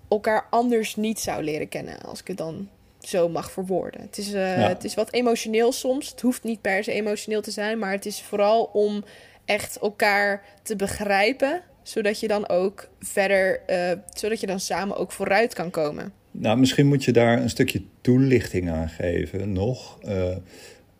elkaar 0.08 0.46
anders 0.50 0.96
niet 0.96 1.20
zou 1.20 1.42
leren 1.42 1.68
kennen. 1.68 2.00
Als 2.00 2.20
ik 2.20 2.26
het 2.26 2.36
dan 2.36 2.68
zo 3.00 3.28
mag 3.28 3.50
verwoorden. 3.50 4.00
Het 4.00 4.18
is, 4.18 4.34
uh, 4.34 4.68
het 4.68 4.84
is 4.84 4.94
wat 4.94 5.12
emotioneel 5.12 5.72
soms. 5.72 6.10
Het 6.10 6.20
hoeft 6.20 6.42
niet 6.44 6.60
per 6.60 6.84
se 6.84 6.92
emotioneel 6.92 7.42
te 7.42 7.50
zijn. 7.50 7.78
Maar 7.78 7.92
het 7.92 8.06
is 8.06 8.22
vooral 8.22 8.64
om 8.64 9.04
echt 9.44 9.78
elkaar 9.78 10.44
te 10.62 10.76
begrijpen. 10.76 11.62
Zodat 11.82 12.20
je 12.20 12.28
dan 12.28 12.48
ook 12.48 12.88
verder, 13.00 13.60
uh, 13.70 13.90
zodat 14.14 14.40
je 14.40 14.46
dan 14.46 14.60
samen 14.60 14.96
ook 14.96 15.12
vooruit 15.12 15.54
kan 15.54 15.70
komen. 15.70 16.12
Nou, 16.30 16.58
misschien 16.58 16.86
moet 16.86 17.04
je 17.04 17.12
daar 17.12 17.42
een 17.42 17.50
stukje 17.50 17.82
toelichting 18.00 18.70
aan 18.70 18.88
geven 18.88 19.52
nog. 19.52 19.98
Uh, 20.04 20.36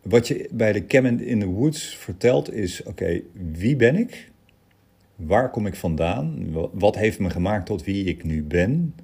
wat 0.03 0.29
je 0.29 0.49
bij 0.51 0.73
de 0.73 0.87
Cabin 0.87 1.21
in 1.21 1.41
the 1.41 1.47
Woods 1.47 1.97
vertelt 1.97 2.53
is: 2.53 2.83
oké, 2.83 3.21
wie 3.33 3.77
ben 3.77 3.97
ik? 3.97 4.31
Waar 5.17 5.51
kom 5.51 5.67
ik 5.67 5.75
vandaan? 5.75 6.53
Wat 6.73 6.97
heeft 6.97 7.19
me 7.19 7.31
gemaakt 7.31 7.67
tot 7.67 7.85
wie 7.85 8.05
ik 8.05 8.25
nu 8.25 8.43
ben? 8.43 8.95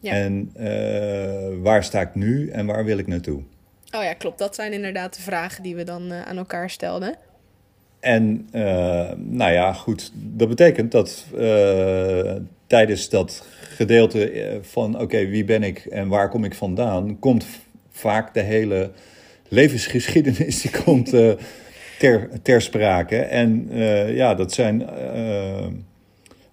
Ja. 0.00 0.12
En 0.12 0.52
uh, 0.56 1.62
waar 1.62 1.84
sta 1.84 2.00
ik 2.00 2.14
nu 2.14 2.48
en 2.48 2.66
waar 2.66 2.84
wil 2.84 2.98
ik 2.98 3.06
naartoe? 3.06 3.42
Oh 3.96 4.02
ja, 4.02 4.14
klopt. 4.14 4.38
Dat 4.38 4.54
zijn 4.54 4.72
inderdaad 4.72 5.16
de 5.16 5.22
vragen 5.22 5.62
die 5.62 5.76
we 5.76 5.84
dan 5.84 6.12
uh, 6.12 6.22
aan 6.22 6.36
elkaar 6.36 6.70
stelden. 6.70 7.14
En 8.00 8.48
uh, 8.52 8.62
nou 9.16 9.52
ja, 9.52 9.72
goed. 9.72 10.12
Dat 10.14 10.48
betekent 10.48 10.92
dat 10.92 11.26
tijdens 12.66 13.08
dat 13.08 13.46
gedeelte 13.60 14.58
van 14.62 15.00
oké, 15.00 15.26
wie 15.26 15.44
ben 15.44 15.62
ik 15.62 15.78
en 15.78 16.08
waar 16.08 16.28
kom 16.28 16.44
ik 16.44 16.54
vandaan, 16.54 17.18
komt 17.18 17.46
vaak 17.90 18.34
de 18.34 18.40
hele 18.40 18.90
levensgeschiedenis 19.48 20.60
die 20.60 20.70
komt 20.84 21.14
ter, 21.98 22.42
ter 22.42 22.62
sprake. 22.62 23.16
En 23.16 23.68
ja, 24.14 24.34
dat 24.34 24.52
zijn 24.52 24.88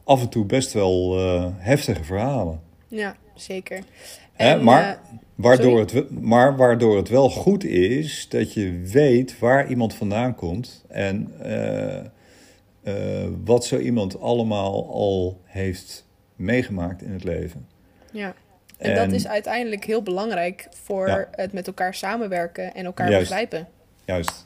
af 0.03 0.21
en 0.21 0.29
toe 0.29 0.45
best 0.45 0.73
wel 0.73 1.17
heftige 1.57 2.03
verhalen. 2.03 2.61
Ja 2.87 3.15
zeker. 3.41 3.83
Hè, 4.33 4.61
maar, 4.61 4.99
waardoor 5.35 5.79
het, 5.79 6.21
maar 6.21 6.57
waardoor 6.57 6.97
het 6.97 7.09
wel 7.09 7.29
goed 7.29 7.63
is 7.63 8.29
dat 8.29 8.53
je 8.53 8.81
weet 8.85 9.39
waar 9.39 9.69
iemand 9.69 9.93
vandaan 9.93 10.35
komt 10.35 10.85
en 10.87 11.33
wat 13.45 13.65
zo 13.65 13.77
iemand 13.77 14.21
allemaal 14.21 14.89
al 14.93 15.41
heeft 15.43 16.07
meegemaakt 16.35 17.01
in 17.01 17.11
het 17.11 17.23
leven. 17.23 17.67
Ja. 18.11 18.33
En, 18.77 18.91
en 18.91 18.95
dat 18.95 19.11
is 19.11 19.27
uiteindelijk 19.27 19.85
heel 19.85 20.03
belangrijk 20.03 20.67
voor 20.69 21.07
ja. 21.07 21.27
het 21.31 21.53
met 21.53 21.67
elkaar 21.67 21.93
samenwerken 21.93 22.73
en 22.73 22.85
elkaar 22.85 23.09
Juist. 23.09 23.29
begrijpen. 23.29 23.67
Juist. 24.05 24.45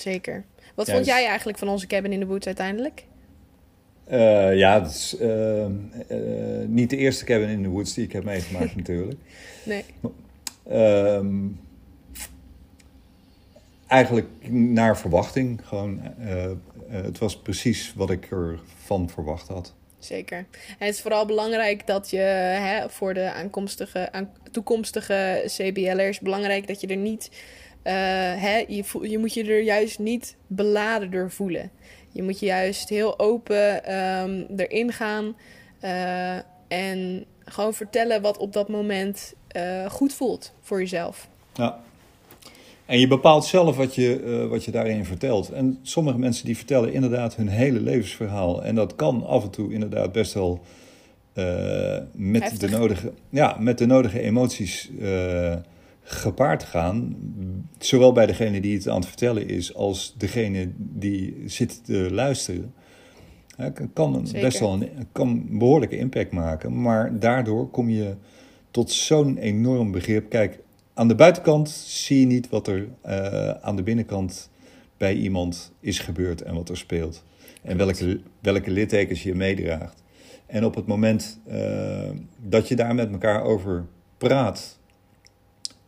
Zeker. 0.00 0.44
Wat 0.74 0.90
vond 0.90 1.06
jij 1.06 1.26
eigenlijk 1.26 1.58
van 1.58 1.68
onze 1.68 1.86
Cabin 1.86 2.12
in 2.12 2.20
the 2.20 2.26
Woods 2.26 2.46
uiteindelijk? 2.46 3.04
Uh, 4.10 4.56
ja, 4.56 4.82
het 4.82 4.90
is 4.90 5.16
uh, 5.20 5.58
uh, 5.60 5.68
niet 6.66 6.90
de 6.90 6.96
eerste 6.96 7.24
cabin 7.24 7.48
in 7.48 7.62
the 7.62 7.68
woods 7.68 7.94
die 7.94 8.04
ik 8.04 8.12
heb 8.12 8.24
meegemaakt 8.24 8.76
natuurlijk. 8.86 9.20
Nee. 9.62 9.84
Um, 10.72 11.60
eigenlijk 13.86 14.28
naar 14.50 14.98
verwachting. 14.98 15.60
Gewoon, 15.64 16.00
het 16.88 17.18
was 17.18 17.38
precies 17.38 17.92
wat 17.96 18.10
ik 18.10 18.30
ervan 18.30 19.10
verwacht 19.10 19.48
had. 19.48 19.74
Zeker. 19.98 20.38
En 20.78 20.86
het 20.86 20.94
is 20.94 21.00
vooral 21.00 21.26
belangrijk 21.26 21.86
dat 21.86 22.10
je 22.10 22.16
hè, 22.16 22.88
voor 22.90 23.14
de 23.14 23.32
aankomstige, 23.32 24.12
aan, 24.12 24.30
toekomstige 24.50 25.42
CBL'ers, 25.46 26.20
belangrijk 26.20 26.66
dat 26.66 26.80
je 26.80 26.86
er 26.86 26.96
niet, 26.96 27.30
hè, 27.92 28.64
je, 28.68 28.84
je 29.00 29.18
moet 29.18 29.34
je 29.34 29.44
er 29.44 29.62
juist 29.62 29.98
niet 29.98 30.36
beladen 30.46 31.10
door 31.10 31.30
voelen. 31.30 31.70
Je 32.12 32.22
moet 32.22 32.38
juist 32.38 32.88
heel 32.88 33.18
open 33.18 33.94
um, 33.96 34.46
erin 34.56 34.92
gaan 34.92 35.36
uh, 35.84 36.36
en 36.68 37.24
gewoon 37.44 37.74
vertellen 37.74 38.22
wat 38.22 38.38
op 38.38 38.52
dat 38.52 38.68
moment 38.68 39.34
uh, 39.56 39.90
goed 39.90 40.12
voelt 40.12 40.52
voor 40.60 40.78
jezelf. 40.78 41.28
Ja. 41.54 41.80
En 42.86 43.00
je 43.00 43.06
bepaalt 43.06 43.44
zelf 43.44 43.76
wat 43.76 43.94
je, 43.94 44.20
uh, 44.24 44.46
wat 44.46 44.64
je 44.64 44.70
daarin 44.70 45.04
vertelt. 45.04 45.50
En 45.50 45.78
sommige 45.82 46.18
mensen 46.18 46.46
die 46.46 46.56
vertellen 46.56 46.92
inderdaad 46.92 47.36
hun 47.36 47.48
hele 47.48 47.80
levensverhaal. 47.80 48.64
En 48.64 48.74
dat 48.74 48.94
kan 48.96 49.26
af 49.26 49.42
en 49.42 49.50
toe 49.50 49.72
inderdaad 49.72 50.12
best 50.12 50.32
wel 50.34 50.60
met, 52.12 52.60
de 52.60 52.68
nodige, 52.68 53.12
ja, 53.28 53.56
met 53.58 53.78
de 53.78 53.86
nodige 53.86 54.20
emoties 54.20 54.90
gepaard 56.08 56.62
gaan. 56.62 57.16
Zowel 57.78 58.12
bij 58.12 58.26
degene 58.26 58.60
die 58.60 58.74
het 58.74 58.88
aan 58.88 59.00
het 59.00 59.08
vertellen 59.08 59.48
is, 59.48 59.74
als 59.74 60.14
degene 60.18 60.70
die 60.76 61.42
zit 61.46 61.84
te 61.84 62.08
luisteren. 62.12 62.74
Kan 63.92 64.26
Zeker. 64.26 64.40
best 64.40 64.58
wel 64.58 64.72
een 64.72 64.88
kan 65.12 65.58
behoorlijke 65.58 65.98
impact 65.98 66.32
maken. 66.32 66.82
Maar 66.82 67.18
daardoor 67.18 67.70
kom 67.70 67.88
je 67.88 68.14
tot 68.70 68.90
zo'n 68.90 69.36
enorm 69.36 69.90
begrip. 69.90 70.30
Kijk, 70.30 70.58
aan 70.94 71.08
de 71.08 71.14
buitenkant 71.14 71.68
zie 71.70 72.20
je 72.20 72.26
niet 72.26 72.48
wat 72.48 72.68
er 72.68 72.88
uh, 73.06 73.50
aan 73.50 73.76
de 73.76 73.82
binnenkant 73.82 74.50
bij 74.96 75.14
iemand 75.14 75.72
is 75.80 75.98
gebeurd 75.98 76.42
en 76.42 76.54
wat 76.54 76.68
er 76.68 76.76
speelt. 76.76 77.24
En 77.62 77.76
welke, 77.76 78.20
welke 78.40 78.70
littekens 78.70 79.22
je 79.22 79.34
meedraagt. 79.34 80.02
En 80.46 80.64
op 80.64 80.74
het 80.74 80.86
moment 80.86 81.40
uh, 81.48 82.10
dat 82.36 82.68
je 82.68 82.76
daar 82.76 82.94
met 82.94 83.10
elkaar 83.10 83.42
over 83.42 83.86
praat, 84.18 84.77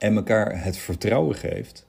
en 0.01 0.17
elkaar 0.17 0.65
het 0.65 0.77
vertrouwen 0.77 1.37
geeft, 1.37 1.87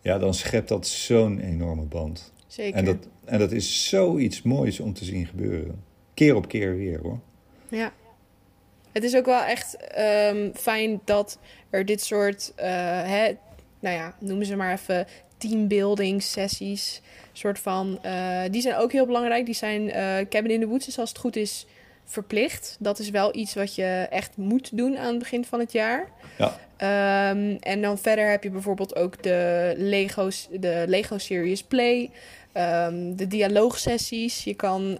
ja, 0.00 0.18
dan 0.18 0.34
schept 0.34 0.68
dat 0.68 0.86
zo'n 0.86 1.40
enorme 1.40 1.84
band. 1.84 2.32
Zeker. 2.46 2.78
En 2.78 2.84
dat, 2.84 2.96
en 3.24 3.38
dat 3.38 3.52
is 3.52 3.88
zoiets 3.88 4.42
moois 4.42 4.80
om 4.80 4.92
te 4.92 5.04
zien 5.04 5.26
gebeuren. 5.26 5.84
Keer 6.14 6.34
op 6.34 6.48
keer 6.48 6.76
weer 6.76 7.00
hoor. 7.02 7.20
Ja. 7.68 7.92
Het 8.92 9.04
is 9.04 9.16
ook 9.16 9.26
wel 9.26 9.42
echt 9.42 9.76
um, 9.98 10.52
fijn 10.54 11.00
dat 11.04 11.38
er 11.70 11.84
dit 11.84 12.02
soort, 12.02 12.52
uh, 12.56 12.64
hè, 13.02 13.36
nou 13.80 13.96
ja, 13.96 14.16
noemen 14.18 14.46
ze 14.46 14.56
maar 14.56 14.72
even 14.72 15.06
teambuilding 15.36 16.22
sessies, 16.22 17.02
soort 17.32 17.58
van, 17.58 17.98
uh, 18.04 18.42
die 18.50 18.62
zijn 18.62 18.76
ook 18.76 18.92
heel 18.92 19.06
belangrijk. 19.06 19.44
Die 19.44 19.54
zijn, 19.54 19.82
uh, 19.82 20.28
Cabin 20.28 20.50
in 20.50 20.60
the 20.60 20.66
Woods 20.66 20.88
is 20.88 20.98
als 20.98 21.08
het 21.08 21.18
goed 21.18 21.36
is 21.36 21.66
verplicht. 22.06 22.76
Dat 22.78 22.98
is 22.98 23.10
wel 23.10 23.36
iets 23.36 23.54
wat 23.54 23.74
je 23.74 24.06
echt 24.10 24.36
moet 24.36 24.76
doen 24.76 24.98
aan 24.98 25.06
het 25.06 25.18
begin 25.18 25.44
van 25.44 25.60
het 25.60 25.72
jaar. 25.72 26.08
Ja. 26.38 26.58
Ehm, 26.76 27.56
en 27.60 27.82
dan 27.82 27.98
verder 27.98 28.30
heb 28.30 28.42
je 28.42 28.50
bijvoorbeeld 28.50 28.96
ook 28.96 29.22
de 29.22 29.74
Lego's, 29.76 30.48
de 30.50 30.84
Lego 30.86 31.18
Serious 31.18 31.62
Play, 31.62 32.10
ehm, 32.52 33.14
de 33.14 33.26
dialoogsessies. 33.26 34.44
Je 34.44 34.54
kan 34.54 34.98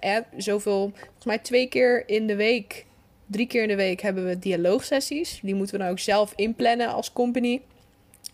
app, 0.00 0.26
zoveel, 0.36 0.92
volgens 0.94 1.24
mij 1.24 1.38
twee 1.38 1.66
keer 1.66 2.08
in 2.08 2.26
de 2.26 2.36
week, 2.36 2.84
drie 3.26 3.46
keer 3.46 3.62
in 3.62 3.68
de 3.68 3.76
week 3.76 4.00
hebben 4.00 4.26
we 4.26 4.38
dialoogsessies. 4.38 5.40
Die 5.42 5.54
moeten 5.54 5.76
we 5.76 5.82
dan 5.82 5.92
ook 5.92 5.98
zelf 5.98 6.32
inplannen 6.36 6.88
als 6.88 7.12
company. 7.12 7.60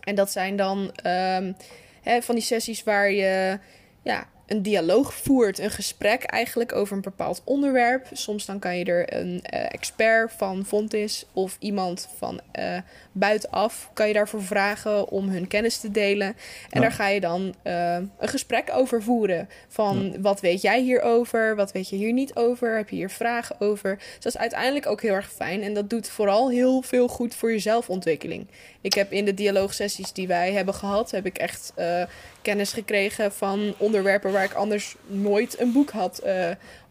En 0.03 0.15
dat 0.15 0.31
zijn 0.31 0.55
dan 0.55 0.91
ehm, 0.95 1.53
hè, 2.01 2.21
van 2.21 2.35
die 2.35 2.43
sessies 2.43 2.83
waar 2.83 3.11
je 3.11 3.59
ja, 4.01 4.27
een 4.53 4.61
dialoog 4.61 5.13
voert, 5.13 5.59
een 5.59 5.71
gesprek 5.71 6.23
eigenlijk 6.23 6.75
over 6.75 6.95
een 6.95 7.01
bepaald 7.01 7.41
onderwerp. 7.43 8.07
Soms 8.11 8.45
dan 8.45 8.59
kan 8.59 8.77
je 8.77 8.85
er 8.85 9.13
een 9.13 9.43
uh, 9.53 9.65
expert 9.73 10.31
van 10.37 10.65
Fontis 10.65 11.25
of 11.33 11.55
iemand 11.59 12.09
van 12.17 12.41
uh, 12.59 12.77
buitenaf 13.11 13.89
kan 13.93 14.07
je 14.07 14.13
daarvoor 14.13 14.43
vragen 14.43 15.09
om 15.09 15.29
hun 15.29 15.47
kennis 15.47 15.77
te 15.79 15.91
delen. 15.91 16.27
En 16.27 16.35
Ja. 16.69 16.79
daar 16.79 16.91
ga 16.91 17.07
je 17.07 17.19
dan 17.19 17.55
uh, 17.63 17.95
een 17.95 18.27
gesprek 18.27 18.69
over 18.73 19.03
voeren. 19.03 19.49
Van 19.67 20.21
wat 20.21 20.41
weet 20.41 20.61
jij 20.61 20.81
hierover? 20.81 21.55
Wat 21.55 21.71
weet 21.71 21.89
je 21.89 21.95
hier 21.95 22.13
niet 22.13 22.35
over? 22.35 22.77
Heb 22.77 22.89
je 22.89 22.95
hier 22.95 23.09
vragen 23.09 23.55
over? 23.59 23.95
Dus 23.97 24.23
dat 24.23 24.33
is 24.33 24.39
uiteindelijk 24.39 24.85
ook 24.87 25.01
heel 25.01 25.13
erg 25.13 25.31
fijn. 25.31 25.61
En 25.61 25.73
dat 25.73 25.89
doet 25.89 26.09
vooral 26.09 26.49
heel 26.49 26.81
veel 26.81 27.07
goed 27.07 27.35
voor 27.35 27.51
je 27.51 27.59
zelfontwikkeling. 27.59 28.47
Ik 28.81 28.93
heb 28.93 29.11
in 29.11 29.25
de 29.25 29.33
dialoogsessies 29.33 30.11
die 30.13 30.27
wij 30.27 30.51
hebben 30.51 30.73
gehad, 30.73 31.11
heb 31.11 31.25
ik 31.25 31.37
echt 31.37 31.71
eh, 31.75 32.03
kennis 32.43 32.73
gekregen 32.73 33.31
van 33.31 33.73
onderwerpen 33.77 34.31
waar 34.31 34.43
ik 34.43 34.53
anders 34.53 34.95
nooit 35.07 35.59
een 35.59 35.71
boek 35.71 35.89
had 35.89 36.17
eh, 36.17 36.49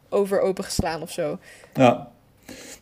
over 0.08 0.40
opengeslaan 0.40 1.02
of 1.02 1.10
zo. 1.10 1.38
Ja. 1.74 2.10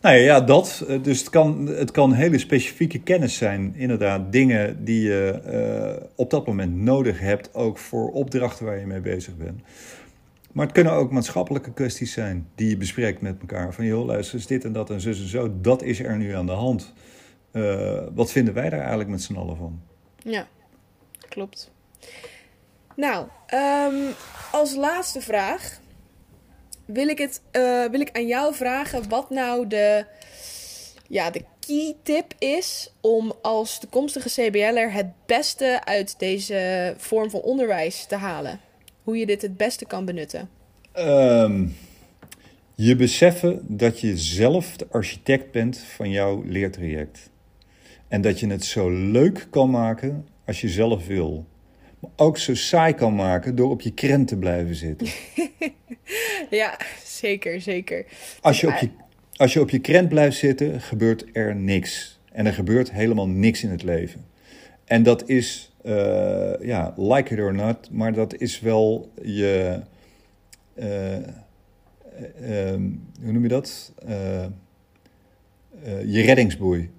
Nou 0.01 0.17
ja, 0.17 0.23
ja, 0.23 0.41
dat. 0.41 0.85
Eh, 0.89 1.03
Dus 1.03 1.19
het 1.19 1.31
kan, 1.31 1.67
het 1.67 1.91
kan 1.91 2.13
hele 2.13 2.39
specifieke 2.39 3.01
kennis 3.01 3.37
zijn. 3.37 3.75
Inderdaad, 3.77 4.33
dingen 4.33 4.85
die 4.85 5.03
je 5.03 5.31
eh, 5.31 6.07
op 6.15 6.31
dat 6.31 6.47
moment 6.47 6.77
nodig 6.77 7.21
hebt, 7.21 7.55
ook 7.55 7.79
voor 7.79 8.11
opdrachten 8.11 8.67
waar 8.67 8.79
je 8.79 8.87
mee 8.87 9.01
bezig 9.01 9.37
bent. 9.37 9.61
Maar 10.53 10.65
het 10.65 10.75
kunnen 10.75 10.93
ook 10.93 11.11
maatschappelijke 11.11 11.73
kwesties 11.73 12.13
zijn 12.13 12.49
die 12.55 12.69
je 12.69 12.77
bespreekt 12.77 13.21
met 13.21 13.41
elkaar. 13.41 13.75
Van 13.75 13.85
joh, 13.85 14.07
luister 14.07 14.35
eens 14.35 14.47
dit 14.47 14.65
en 14.65 14.73
dat 14.73 14.91
en 14.91 15.01
zus 15.01 15.21
en 15.21 15.29
zo. 15.29 15.61
Dat 15.61 15.83
is 15.83 16.01
er 16.01 16.17
nu 16.17 16.35
aan 16.35 16.47
de 16.47 16.53
hand. 16.53 16.93
Wat 18.15 18.33
vinden 18.33 18.55
wij 18.55 18.71
daar 18.71 18.81
eigenlijk 18.81 19.09
met 19.09 19.23
z'n 19.23 19.35
allen 19.35 19.57
van? 19.57 19.81
Ja, 20.23 20.47
klopt. 21.29 21.71
Nou, 23.01 23.27
ehm, 23.47 24.13
als 24.53 24.75
laatste 24.75 25.21
vraag 25.21 25.81
wil 26.85 27.09
ik, 27.09 27.19
het, 27.19 27.41
eh, 27.51 27.85
wil 27.85 28.01
ik 28.01 28.11
aan 28.13 28.27
jou 28.27 28.55
vragen 28.55 29.09
wat 29.09 29.31
nou 29.31 29.67
de, 29.67 30.05
ja, 31.09 31.31
de 31.31 31.45
key 31.67 31.97
tip 32.03 32.35
is 32.39 32.93
om 33.01 33.33
als 33.43 33.79
toekomstige 33.79 34.29
CBL'er 34.29 34.93
het 34.93 35.07
beste 35.27 35.81
uit 35.85 36.19
deze 36.19 36.95
vorm 36.97 37.31
van 37.31 37.41
onderwijs 37.41 38.07
te 38.07 38.17
halen. 38.17 38.61
Hoe 39.03 39.17
je 39.17 39.27
dit 39.27 39.43
het 39.43 39.57
beste 39.57 39.85
kan 39.85 40.05
benutten. 40.05 40.49
Ehm, 40.93 41.67
je 42.75 42.97
beseffen 42.97 43.61
dat 43.77 44.01
je 44.01 44.17
zelf 44.17 44.77
de 44.77 44.87
architect 44.91 45.51
bent 45.51 45.79
van 45.79 46.11
jouw 46.11 46.43
leertraject. 46.45 47.31
En 48.09 48.21
dat 48.21 48.41
je 48.41 48.47
het 48.47 48.65
zo 48.65 48.91
leuk 48.91 49.47
kan 49.51 49.71
maken 49.71 50.27
als 50.47 50.61
je 50.61 50.69
zelf 50.69 51.07
wil. 51.07 51.47
Maar 52.01 52.11
ook 52.17 52.39
zo 52.39 52.55
saai 52.55 52.95
kan 52.95 53.15
maken 53.15 53.55
door 53.57 53.71
op 53.71 53.81
je 53.81 53.93
krent 53.95 54.29
te 54.29 54.37
blijven 54.37 54.75
zitten. 54.75 55.07
Ja, 56.51 56.79
zeker, 57.05 57.61
zeker. 57.61 58.05
Als 58.41 58.61
je 58.61 58.67
op 58.67 58.75
je, 58.77 58.89
als 59.37 59.53
je, 59.53 59.61
op 59.61 59.71
je 59.71 59.79
krent 59.79 60.09
blijft 60.09 60.37
zitten, 60.37 60.81
gebeurt 60.81 61.25
er 61.33 61.57
niks. 61.57 62.21
En 62.33 62.47
er 62.47 62.53
gebeurt 62.53 62.93
helemaal 62.93 63.29
niks 63.29 63.63
in 63.63 63.71
het 63.71 63.83
leven. 63.83 64.25
En 64.85 65.03
dat 65.03 65.29
is, 65.29 65.73
eh, 65.83 66.53
ja, 66.61 66.95
like 66.97 67.35
it 67.35 67.41
or 67.41 67.55
not, 67.55 67.91
maar 67.91 68.13
dat 68.13 68.37
is 68.37 68.61
wel 68.61 69.13
je. 69.23 69.81
eh, 70.75 71.17
eh, 71.17 71.23
ehm, 72.43 72.83
hoe 73.23 73.33
noem 73.33 73.43
je 73.43 73.49
dat? 73.49 73.93
Je 76.05 76.23
reddingsboei. 76.23 76.91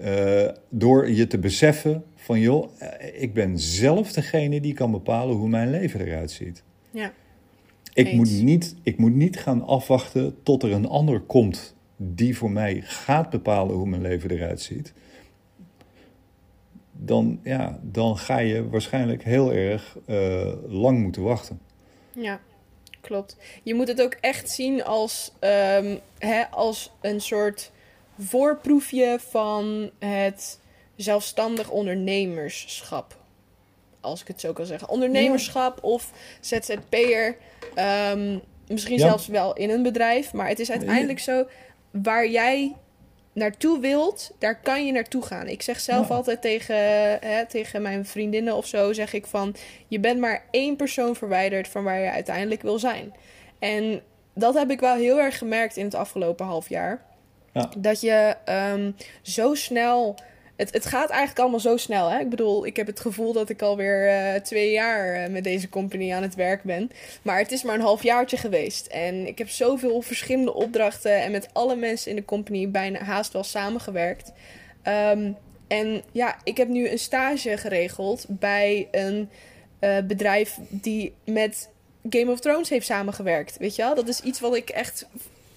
Eh, 0.00 0.48
door 0.68 1.10
je 1.10 1.26
te 1.26 1.38
beseffen 1.38 2.04
van 2.14 2.40
joh, 2.40 2.70
eh, 2.78 3.22
ik 3.22 3.34
ben 3.34 3.58
zelf 3.58 4.12
degene 4.12 4.60
die 4.60 4.74
kan 4.74 4.90
bepalen 4.90 5.36
hoe 5.36 5.48
mijn 5.48 5.70
leven 5.70 6.00
eruit 6.00 6.30
ziet. 6.30 6.62
Ja, 6.90 7.12
Ik 7.94 8.06
Eens. 8.06 8.16
moet, 8.16 8.42
niet, 8.42 8.74
ik 8.82 8.98
moet 8.98 9.14
niet 9.14 9.38
gaan 9.38 9.66
afwachten 9.66 10.42
tot 10.42 10.62
er 10.62 10.72
een 10.72 10.86
ander 10.88 11.20
komt 11.20 11.74
die 11.96 12.36
voor 12.36 12.50
mij 12.50 12.80
gaat 12.84 13.30
bepalen 13.30 13.74
hoe 13.76 13.88
mijn 13.88 14.02
leven 14.02 14.30
eruit 14.30 14.60
ziet. 14.60 14.92
Dan, 16.92 17.40
ja, 17.42 17.78
dan 17.82 18.16
ga 18.18 18.38
je 18.38 18.68
waarschijnlijk 18.68 19.24
heel 19.24 19.52
erg 19.52 19.96
eh, 20.06 20.52
lang 20.66 21.02
moeten 21.02 21.22
wachten. 21.22 21.60
Ja, 22.12 22.40
klopt. 23.00 23.36
Je 23.62 23.74
moet 23.74 23.88
het 23.88 24.02
ook 24.02 24.16
echt 24.20 24.50
zien 24.50 24.84
als, 24.84 25.32
ehm, 25.38 25.96
hè, 26.18 26.50
als 26.50 26.92
een 27.00 27.20
soort 27.20 27.72
voorproefje 28.18 29.18
van 29.28 29.90
het 29.98 30.58
zelfstandig 30.96 31.70
ondernemerschap. 31.70 33.16
Als 34.00 34.20
ik 34.20 34.28
het 34.28 34.40
zo 34.40 34.52
kan 34.52 34.66
zeggen. 34.66 34.88
Ondernemerschap 34.88 35.82
of 35.84 36.10
ZZP'er. 36.40 37.36
Ehm, 37.74 38.38
misschien 38.68 38.98
Ja. 38.98 39.06
zelfs 39.06 39.26
wel 39.26 39.54
in 39.54 39.70
een 39.70 39.82
bedrijf. 39.82 40.32
Maar 40.32 40.48
het 40.48 40.58
is 40.60 40.70
uiteindelijk 40.70 41.18
zo, 41.18 41.46
waar 41.90 42.28
jij 42.28 42.76
naartoe 43.32 43.80
wilt, 43.80 44.30
daar 44.38 44.60
kan 44.60 44.86
je 44.86 44.92
naartoe 44.92 45.22
gaan. 45.22 45.46
Ik 45.48 45.62
zeg 45.62 45.80
zelf 45.80 46.08
Ja. 46.08 46.14
altijd 46.14 46.40
tegen, 46.42 46.76
hè, 47.20 47.46
tegen 47.46 47.82
mijn 47.82 48.06
vriendinnen 48.06 48.56
of 48.56 48.66
zo, 48.66 48.92
zeg 48.92 49.12
ik 49.12 49.26
van... 49.26 49.54
je 49.88 50.00
bent 50.00 50.20
maar 50.20 50.44
één 50.50 50.76
persoon 50.76 51.16
verwijderd 51.16 51.68
van 51.68 51.84
waar 51.84 51.98
je 52.00 52.10
uiteindelijk 52.10 52.62
wil 52.62 52.78
zijn. 52.78 53.14
En 53.58 54.02
dat 54.34 54.54
heb 54.54 54.70
ik 54.70 54.80
wel 54.80 54.94
heel 54.94 55.20
erg 55.20 55.38
gemerkt 55.38 55.76
in 55.76 55.84
het 55.84 55.94
afgelopen 55.94 56.46
half 56.46 56.68
jaar. 56.68 57.04
Ja. 57.54 57.70
Dat 57.78 58.00
je 58.00 58.36
ehm, 58.44 58.90
zo 59.22 59.54
snel... 59.54 60.14
Het, 60.56 60.72
het 60.72 60.86
gaat 60.86 61.10
eigenlijk 61.10 61.40
allemaal 61.40 61.60
zo 61.60 61.76
snel. 61.76 62.10
Hè? 62.10 62.18
Ik 62.18 62.28
bedoel, 62.28 62.66
ik 62.66 62.76
heb 62.76 62.86
het 62.86 63.00
gevoel 63.00 63.32
dat 63.32 63.48
ik 63.48 63.62
alweer 63.62 64.08
eh 64.08 64.40
twee 64.40 64.70
jaar 64.70 65.14
eh, 65.14 65.30
met 65.30 65.44
deze 65.44 65.68
company 65.68 66.12
aan 66.12 66.22
het 66.22 66.34
werk 66.34 66.62
ben. 66.62 66.90
Maar 67.22 67.38
het 67.38 67.52
is 67.52 67.62
maar 67.62 67.74
een 67.74 67.80
halfjaartje 67.80 68.36
geweest. 68.36 68.86
En 68.86 69.26
ik 69.26 69.38
heb 69.38 69.48
zoveel 69.48 70.00
verschillende 70.00 70.54
opdrachten 70.54 71.22
en 71.22 71.30
met 71.30 71.48
alle 71.52 71.76
mensen 71.76 72.10
in 72.10 72.16
de 72.16 72.24
company 72.24 72.70
bijna 72.70 72.98
haast 72.98 73.32
wel 73.32 73.44
samengewerkt. 73.44 74.32
Ehm, 74.82 75.32
en 75.68 76.02
ja, 76.12 76.36
ik 76.44 76.56
heb 76.56 76.68
nu 76.68 76.88
een 76.88 76.98
stage 76.98 77.56
geregeld 77.56 78.26
bij 78.28 78.88
een 78.90 79.28
eh, 79.78 79.96
bedrijf 80.04 80.58
die 80.68 81.14
met 81.24 81.68
Game 82.10 82.30
of 82.30 82.40
Thrones 82.40 82.68
heeft 82.68 82.86
samengewerkt. 82.86 83.56
Weet 83.58 83.76
je 83.76 83.82
wel? 83.82 83.94
Dat 83.94 84.08
is 84.08 84.20
iets 84.20 84.40
wat 84.40 84.56
ik 84.56 84.68
echt. 84.68 85.06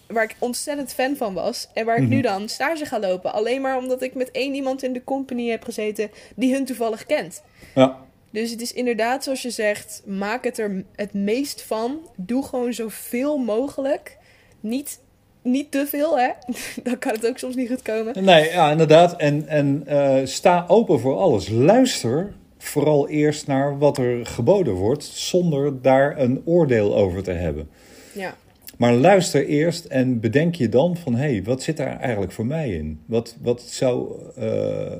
Waar 0.07 0.23
ik 0.23 0.35
ontzettend 0.39 0.93
fan 0.93 1.15
van 1.15 1.33
was. 1.33 1.67
En 1.73 1.85
waar 1.85 1.97
ik 1.97 2.07
nu 2.07 2.15
Mhm. 2.15 2.23
dan 2.23 2.49
stage 2.49 2.85
ga 2.85 2.99
lopen. 2.99 3.33
Alleen 3.33 3.61
maar 3.61 3.77
omdat 3.77 4.01
ik 4.01 4.13
met 4.15 4.31
één 4.31 4.53
iemand 4.53 4.83
in 4.83 4.93
de 4.93 5.03
company 5.03 5.49
heb 5.49 5.63
gezeten 5.63 6.09
die 6.35 6.53
hun 6.53 6.65
toevallig 6.65 7.05
kent. 7.05 7.41
Ja, 7.75 7.97
Dus 8.29 8.51
het 8.51 8.61
is 8.61 8.73
inderdaad 8.73 9.23
zoals 9.23 9.41
je 9.41 9.49
zegt, 9.49 10.01
maak 10.05 10.43
het 10.43 10.57
er 10.59 10.83
het 10.95 11.13
meest 11.13 11.61
van. 11.61 11.99
Doe 12.15 12.43
gewoon 12.43 12.73
zoveel 12.73 13.37
mogelijk. 13.37 14.17
Niet, 14.59 14.99
niet 15.41 15.71
te 15.71 15.85
veel, 15.87 16.19
hè? 16.19 16.29
Dan 16.83 16.97
kan 16.99 17.11
het 17.13 17.27
ook 17.27 17.37
soms 17.37 17.55
niet 17.55 17.69
goed 17.69 17.81
komen. 17.81 18.23
nee, 18.23 18.49
ja, 18.51 18.71
inderdaad. 18.71 19.15
En, 19.15 19.47
en 19.47 19.83
eh, 19.85 20.25
sta 20.25 20.65
open 20.67 20.99
voor 20.99 21.15
alles. 21.17 21.49
Luister 21.49 22.33
vooral 22.57 23.07
eerst 23.09 23.47
naar 23.47 23.77
wat 23.77 23.97
er 23.97 24.25
geboden 24.25 24.73
wordt, 24.73 25.03
zonder 25.03 25.81
daar 25.81 26.17
een 26.19 26.41
oordeel 26.45 26.95
over 26.95 27.23
te 27.23 27.31
hebben. 27.31 27.69
Ja, 28.13 28.35
Maar 28.77 28.93
luister 28.93 29.45
eerst 29.45 29.85
en 29.85 30.19
bedenk 30.19 30.55
je 30.55 30.69
dan 30.69 30.97
van... 30.97 31.15
hé, 31.15 31.31
hey, 31.31 31.43
wat 31.43 31.63
zit 31.63 31.77
daar 31.77 31.99
eigenlijk 31.99 32.31
voor 32.31 32.45
mij 32.45 32.69
in? 32.69 33.01
Wat, 33.05 33.37
wat, 33.41 33.61
zou, 33.61 34.21
eh, 34.35 34.99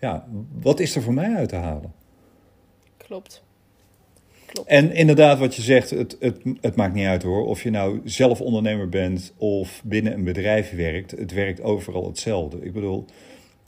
ja, 0.00 0.26
wat 0.60 0.80
is 0.80 0.96
er 0.96 1.02
voor 1.02 1.14
mij 1.14 1.34
uit 1.34 1.48
te 1.48 1.56
halen? 1.56 1.92
klopt. 3.14 3.42
Klopt. 4.46 4.68
En 4.68 4.92
inderdaad, 4.92 5.38
wat 5.38 5.54
je 5.54 5.62
zegt, 5.62 5.90
het, 5.90 6.16
het, 6.20 6.40
het 6.60 6.76
maakt 6.76 6.94
niet 6.94 7.06
uit 7.06 7.22
hoor. 7.22 7.46
Of 7.46 7.62
je 7.62 7.70
nou 7.70 8.00
zelf 8.04 8.40
ondernemer 8.40 8.88
bent 8.88 9.32
of 9.36 9.82
binnen 9.84 10.12
een 10.12 10.24
bedrijf 10.24 10.70
werkt. 10.70 11.10
Het 11.10 11.32
werkt 11.32 11.62
overal 11.62 12.06
hetzelfde. 12.06 12.60
Ik 12.60 12.72
bedoel, 12.72 13.04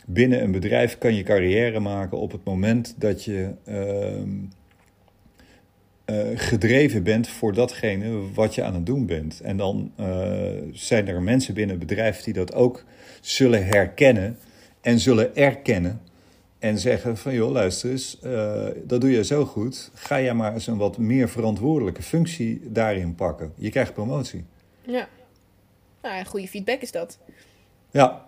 binnen 0.06 0.42
een 0.42 0.52
bedrijf 0.52 0.98
kan 0.98 1.14
je 1.14 1.22
carrière 1.22 1.80
maken 1.80 2.18
op 2.18 2.32
het 2.32 2.44
moment 2.44 2.94
dat 2.98 3.24
je 3.24 3.54
ehm, 3.64 4.30
eh, 6.06 6.16
gedreven 6.34 7.02
bent 7.02 7.28
voor 7.28 7.52
datgene 7.52 8.32
wat 8.34 8.54
je 8.54 8.62
aan 8.62 8.74
het 8.74 8.86
doen 8.86 9.06
bent. 9.06 9.40
En 9.40 9.56
dan 9.56 9.92
eh, 9.96 10.06
zijn 10.72 11.08
er 11.08 11.22
mensen 11.22 11.54
binnen 11.54 11.78
het 11.78 11.86
bedrijf 11.86 12.22
die 12.22 12.34
dat 12.34 12.54
ook 12.54 12.84
zullen 13.20 13.66
herkennen 13.66 14.38
en 14.80 14.98
zullen 14.98 15.36
erkennen. 15.36 16.00
En 16.58 16.78
zeggen 16.78 17.16
van, 17.16 17.34
joh, 17.34 17.50
luister 17.50 17.90
eens, 17.90 18.20
eh, 18.20 18.66
dat 18.84 19.00
doe 19.00 19.10
je 19.10 19.24
zo 19.24 19.44
goed. 19.44 19.90
Ga 19.94 20.20
jij 20.20 20.34
maar 20.34 20.52
eens 20.52 20.66
een 20.66 20.76
wat 20.76 20.98
meer 20.98 21.28
verantwoordelijke 21.28 22.02
functie 22.02 22.60
daarin 22.64 23.14
pakken. 23.14 23.52
Je 23.56 23.70
krijgt 23.70 23.94
promotie. 23.94 24.44
Ja. 24.82 25.08
Nou, 26.02 26.24
goede 26.24 26.48
feedback 26.48 26.80
is 26.80 26.92
dat. 26.92 27.18
Ja, 27.90 28.26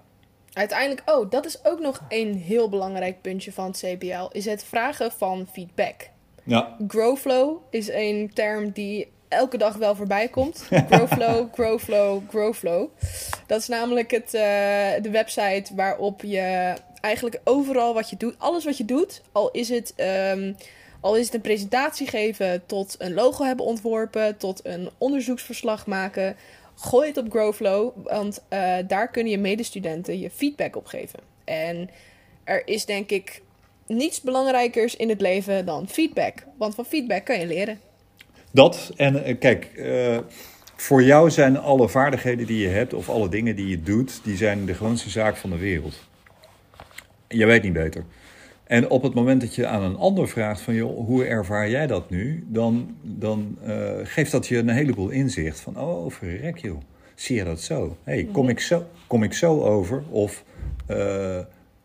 Uiteindelijk, 0.53 1.11
oh, 1.11 1.31
dat 1.31 1.47
is 1.47 1.65
ook 1.65 1.81
nog 1.81 2.05
een 2.09 2.35
heel 2.35 2.69
belangrijk 2.69 3.21
puntje 3.21 3.53
van 3.53 3.67
het 3.67 3.77
CBL, 3.77 4.29
is 4.33 4.45
het 4.45 4.65
vragen 4.65 5.13
van 5.13 5.47
feedback. 5.53 6.11
Ja, 6.49 6.77
Growflow 6.89 7.57
is 7.71 7.89
een 7.89 8.31
term 8.35 8.71
die 8.71 9.09
elke 9.29 9.57
dag 9.57 9.77
wel 9.77 9.95
voorbij 9.95 10.29
komt. 10.29 10.67
Growflow, 10.91 11.53
Growflow, 11.53 12.23
Growflow. 12.29 12.89
Dat 13.47 13.61
is 13.61 13.69
namelijk 13.69 14.11
het, 14.11 14.35
eh, 14.35 15.03
de 15.03 15.11
website 15.11 15.75
waarop 15.75 16.23
je 16.23 16.75
eigenlijk 17.01 17.41
overal 17.45 17.95
wat 17.95 18.11
je 18.11 18.17
doet, 18.17 18.35
alles 18.39 18.65
wat 18.65 18.77
je 18.77 18.85
doet, 18.85 19.23
al 19.33 19.51
is 19.51 19.69
het, 19.69 19.93
ehm, 19.97 20.53
al 21.01 21.17
is 21.17 21.25
het 21.25 21.35
een 21.35 21.41
presentatie 21.41 22.07
geven, 22.07 22.63
tot 22.67 22.95
een 22.99 23.15
logo 23.15 23.45
hebben 23.45 23.65
ontworpen, 23.65 24.37
tot 24.37 24.61
een 24.67 24.91
onderzoeksverslag 24.99 25.87
maken, 25.87 26.37
gooi 26.75 27.09
het 27.09 27.17
op 27.17 27.31
Growflow, 27.31 27.93
want 28.05 28.45
eh, 28.49 28.77
daar 28.87 29.11
kunnen 29.11 29.33
je 29.33 29.39
medestudenten 29.39 30.19
je 30.19 30.31
feedback 30.31 30.77
op 30.77 30.87
geven. 30.87 31.21
En 31.45 31.91
er 32.45 32.67
is 32.67 32.85
denk 32.85 33.11
ik 33.11 33.43
niets 33.89 34.21
belangrijkers 34.21 34.97
in 34.97 35.09
het 35.09 35.21
leven 35.21 35.67
dan 35.67 35.89
feedback. 35.89 36.45
Want 36.59 36.75
van 36.75 36.85
feedback 36.85 37.25
kan 37.25 37.39
je 37.39 37.47
leren. 37.47 37.81
dat. 38.51 38.93
En 38.97 39.25
eh, 39.25 39.39
kijk, 39.39 39.65
eh, 39.65 40.19
voor 40.77 41.03
jou 41.03 41.31
zijn 41.31 41.59
alle 41.59 41.89
vaardigheden 41.89 42.47
die 42.47 42.59
je 42.59 42.69
hebt 42.69 42.95
of 42.95 43.09
alle 43.09 43.29
dingen 43.29 43.57
die 43.57 43.69
je 43.69 43.83
doet, 43.83 44.21
die 44.25 44.37
zijn 44.37 44.67
de 44.67 44.75
gewoonste 44.75 45.11
zaak 45.11 45.37
van 45.37 45.51
de 45.51 45.59
wereld. 45.59 45.95
Je 47.29 47.47
weet 47.47 47.63
niet 47.63 47.73
beter. 47.73 48.05
En 48.65 48.91
op 48.91 49.03
het 49.03 49.15
moment 49.15 49.41
dat 49.41 49.55
je 49.55 49.67
aan 49.67 49.83
een 49.83 49.97
ander 49.97 50.29
vraagt 50.29 50.61
van, 50.61 50.75
joh, 50.75 51.07
hoe 51.07 51.25
ervaar 51.25 51.71
jij 51.71 51.87
dat 51.87 52.11
nu? 52.11 52.45
Dan, 52.49 52.97
dan 53.03 53.59
eh, 53.65 53.91
geeft 54.03 54.33
dat 54.33 54.47
je 54.47 54.57
een 54.59 54.69
heleboel 54.69 55.09
inzicht 55.09 55.61
van, 55.61 55.81
oh, 55.81 56.11
verrek 56.11 56.59
joh, 56.59 56.81
zie 57.15 57.37
je 57.37 57.45
dat 57.45 57.61
zo? 57.61 57.97
hey, 58.05 58.29
kom, 58.33 58.49
ik 58.49 58.61
zo 58.61 58.87
kom 59.07 59.23
ik 59.23 59.33
zo 59.33 59.63
over? 59.63 60.03
Of, 60.11 60.45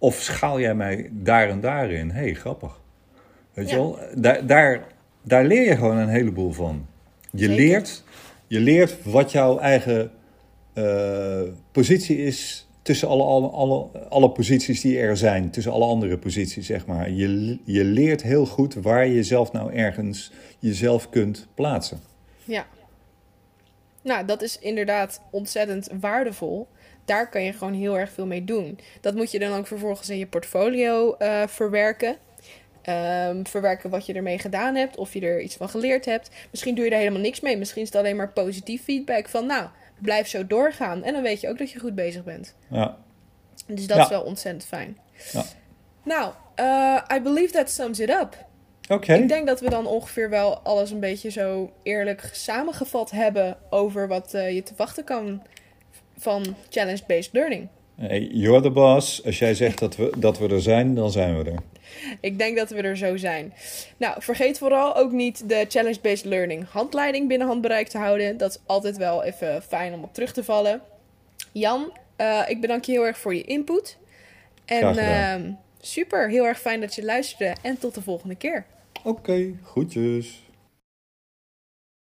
of 0.04 0.22
schaal 0.22 0.60
jij 0.60 0.76
mij 0.76 1.10
daar 1.12 1.50
en 1.50 1.60
daarin? 1.60 2.12
hey, 2.12 2.34
grappig. 2.34 2.82
Weet 3.54 3.70
je 3.70 3.76
wel, 3.76 4.00
daar, 4.16 4.46
daar, 4.48 4.88
daar 5.22 5.46
leer 5.46 5.62
je 5.62 5.76
gewoon 5.76 5.98
een 5.98 6.10
heleboel 6.10 6.52
van. 6.52 6.86
Je 7.32 7.38
Zeker. 7.38 7.56
leert, 7.56 8.04
je 8.48 8.60
leert 8.60 9.04
wat 9.04 9.32
jouw 9.32 9.58
eigen 9.58 10.12
eh, 10.74 11.42
positie 11.72 12.18
is 12.18 12.68
tussen 12.82 13.08
alle, 13.08 13.24
alle, 13.24 13.48
alle, 13.48 13.88
alle 14.10 14.32
posities 14.32 14.82
die 14.82 15.00
er 15.00 15.18
zijn, 15.18 15.50
tussen 15.50 15.72
alle 15.72 15.86
andere 15.86 16.18
posities, 16.18 16.66
zeg 16.66 16.86
maar. 16.86 17.12
Je, 17.12 17.60
je 17.64 17.84
leert 17.84 18.24
heel 18.24 18.46
goed 18.46 18.74
waar 18.74 19.08
je 19.08 19.24
zelf 19.24 19.52
nou 19.52 19.74
ergens 19.74 20.32
jezelf 20.60 21.10
kunt 21.10 21.48
plaatsen. 21.54 22.00
Ja. 22.44 22.66
Nou, 24.02 24.26
dat 24.26 24.42
is 24.42 24.60
inderdaad 24.60 25.22
ontzettend 25.32 25.90
waardevol. 26.00 26.68
Daar 27.06 27.30
kan 27.30 27.44
je 27.44 27.54
gewoon 27.54 27.74
heel 27.74 27.98
erg 27.98 28.12
veel 28.12 28.26
mee 28.26 28.44
doen. 28.44 28.80
Dat 29.02 29.16
moet 29.16 29.32
je 29.32 29.40
dan 29.40 29.58
ook 29.58 29.68
vervolgens 29.68 30.10
in 30.10 30.18
je 30.18 30.28
portfolio 30.28 31.16
eh, 31.18 31.42
verwerken. 31.48 32.16
Ehm, 32.82 33.44
verwerken 33.44 33.90
wat 33.90 34.06
je 34.06 34.14
ermee 34.14 34.40
gedaan 34.40 34.76
hebt, 34.76 34.98
of 34.98 35.14
je 35.14 35.22
er 35.22 35.42
iets 35.42 35.56
van 35.56 35.70
geleerd 35.70 36.06
hebt. 36.06 36.30
Misschien 36.52 36.76
doe 36.76 36.86
je 36.86 36.92
er 36.92 36.98
helemaal 36.98 37.22
niks 37.22 37.40
mee. 37.40 37.58
Misschien 37.58 37.82
is 37.82 37.88
het 37.88 37.98
alleen 37.98 38.16
maar 38.16 38.32
positief 38.32 38.84
feedback 38.84 39.28
van, 39.30 39.46
nou, 39.46 39.68
blijf 40.00 40.28
zo 40.28 40.48
doorgaan. 40.48 41.04
En 41.04 41.14
dan 41.14 41.22
weet 41.22 41.42
je 41.42 41.50
ook 41.50 41.58
dat 41.58 41.72
je 41.72 41.80
goed 41.80 41.96
bezig 41.96 42.24
bent. 42.24 42.56
Ja, 42.70 42.98
Dus 43.68 43.88
dat 43.88 43.98
Ja. 43.98 44.04
is 44.04 44.10
wel 44.10 44.22
ontzettend 44.24 44.66
fijn. 44.66 44.98
Ja. 45.32 45.44
Nou, 46.04 46.32
eh, 46.56 47.16
I 47.18 47.22
believe 47.22 47.54
that 47.54 47.70
sums 47.70 48.00
it 48.00 48.10
up. 48.10 48.46
oké. 48.90 49.14
Ik 49.14 49.28
denk 49.28 49.48
dat 49.48 49.60
we 49.60 49.70
dan 49.70 49.86
ongeveer 49.86 50.30
wel 50.30 50.58
alles 50.60 50.92
een 50.92 51.00
beetje 51.00 51.30
zo 51.32 51.72
eerlijk 51.84 52.30
samengevat 52.32 53.12
hebben 53.12 53.58
over 53.70 54.08
wat 54.08 54.34
eh, 54.34 54.54
je 54.56 54.64
te 54.64 54.74
wachten 54.78 55.04
kan 55.04 55.44
van 56.18 56.56
challenge-based 56.70 57.34
learning. 57.34 57.68
Hey, 57.96 58.30
you're 58.32 58.62
the 58.62 58.70
boss. 58.70 59.26
Als 59.26 59.40
jij 59.40 59.54
zegt 59.54 59.80
dat 59.80 59.96
we, 59.96 60.12
dat 60.18 60.40
we 60.40 60.48
er 60.48 60.62
zijn, 60.62 60.96
dan 60.96 61.12
zijn 61.12 61.38
we 61.38 61.50
er. 61.50 61.60
Ik 62.20 62.38
denk 62.38 62.58
dat 62.58 62.70
we 62.70 62.82
er 62.82 62.98
zo 62.98 63.18
zijn. 63.18 63.54
Nou, 63.98 64.22
vergeet 64.22 64.58
vooral 64.58 64.96
ook 64.96 65.12
niet 65.12 65.50
de 65.50 65.66
challenge-based 65.70 66.26
learning 66.26 66.66
handleiding 66.70 67.28
binnen 67.28 67.48
handbereik 67.48 67.88
te 67.88 67.98
houden. 67.98 68.38
Dat 68.38 68.52
is 68.52 68.60
altijd 68.66 68.98
wel 68.98 69.24
even 69.24 69.62
fijn 69.62 69.94
om 69.94 70.04
op 70.04 70.14
terug 70.14 70.34
te 70.34 70.44
vallen. 70.44 70.82
Jan, 71.52 71.92
eh, 72.16 72.42
ik 72.48 72.62
bedank 72.62 72.84
je 72.84 72.92
heel 72.92 73.06
erg 73.06 73.18
voor 73.18 73.36
je 73.36 73.44
input. 73.44 73.98
En 74.66 74.98
ehm, 74.98 75.52
super, 75.82 76.30
heel 76.30 76.46
erg 76.46 76.60
fijn 76.60 76.82
dat 76.82 76.96
je 76.96 77.04
luisterde 77.04 77.56
en 77.62 77.78
tot 77.78 77.96
de 77.96 78.02
volgende 78.02 78.36
keer. 78.36 78.66
Oké, 79.04 79.54
groetjes. 79.64 80.43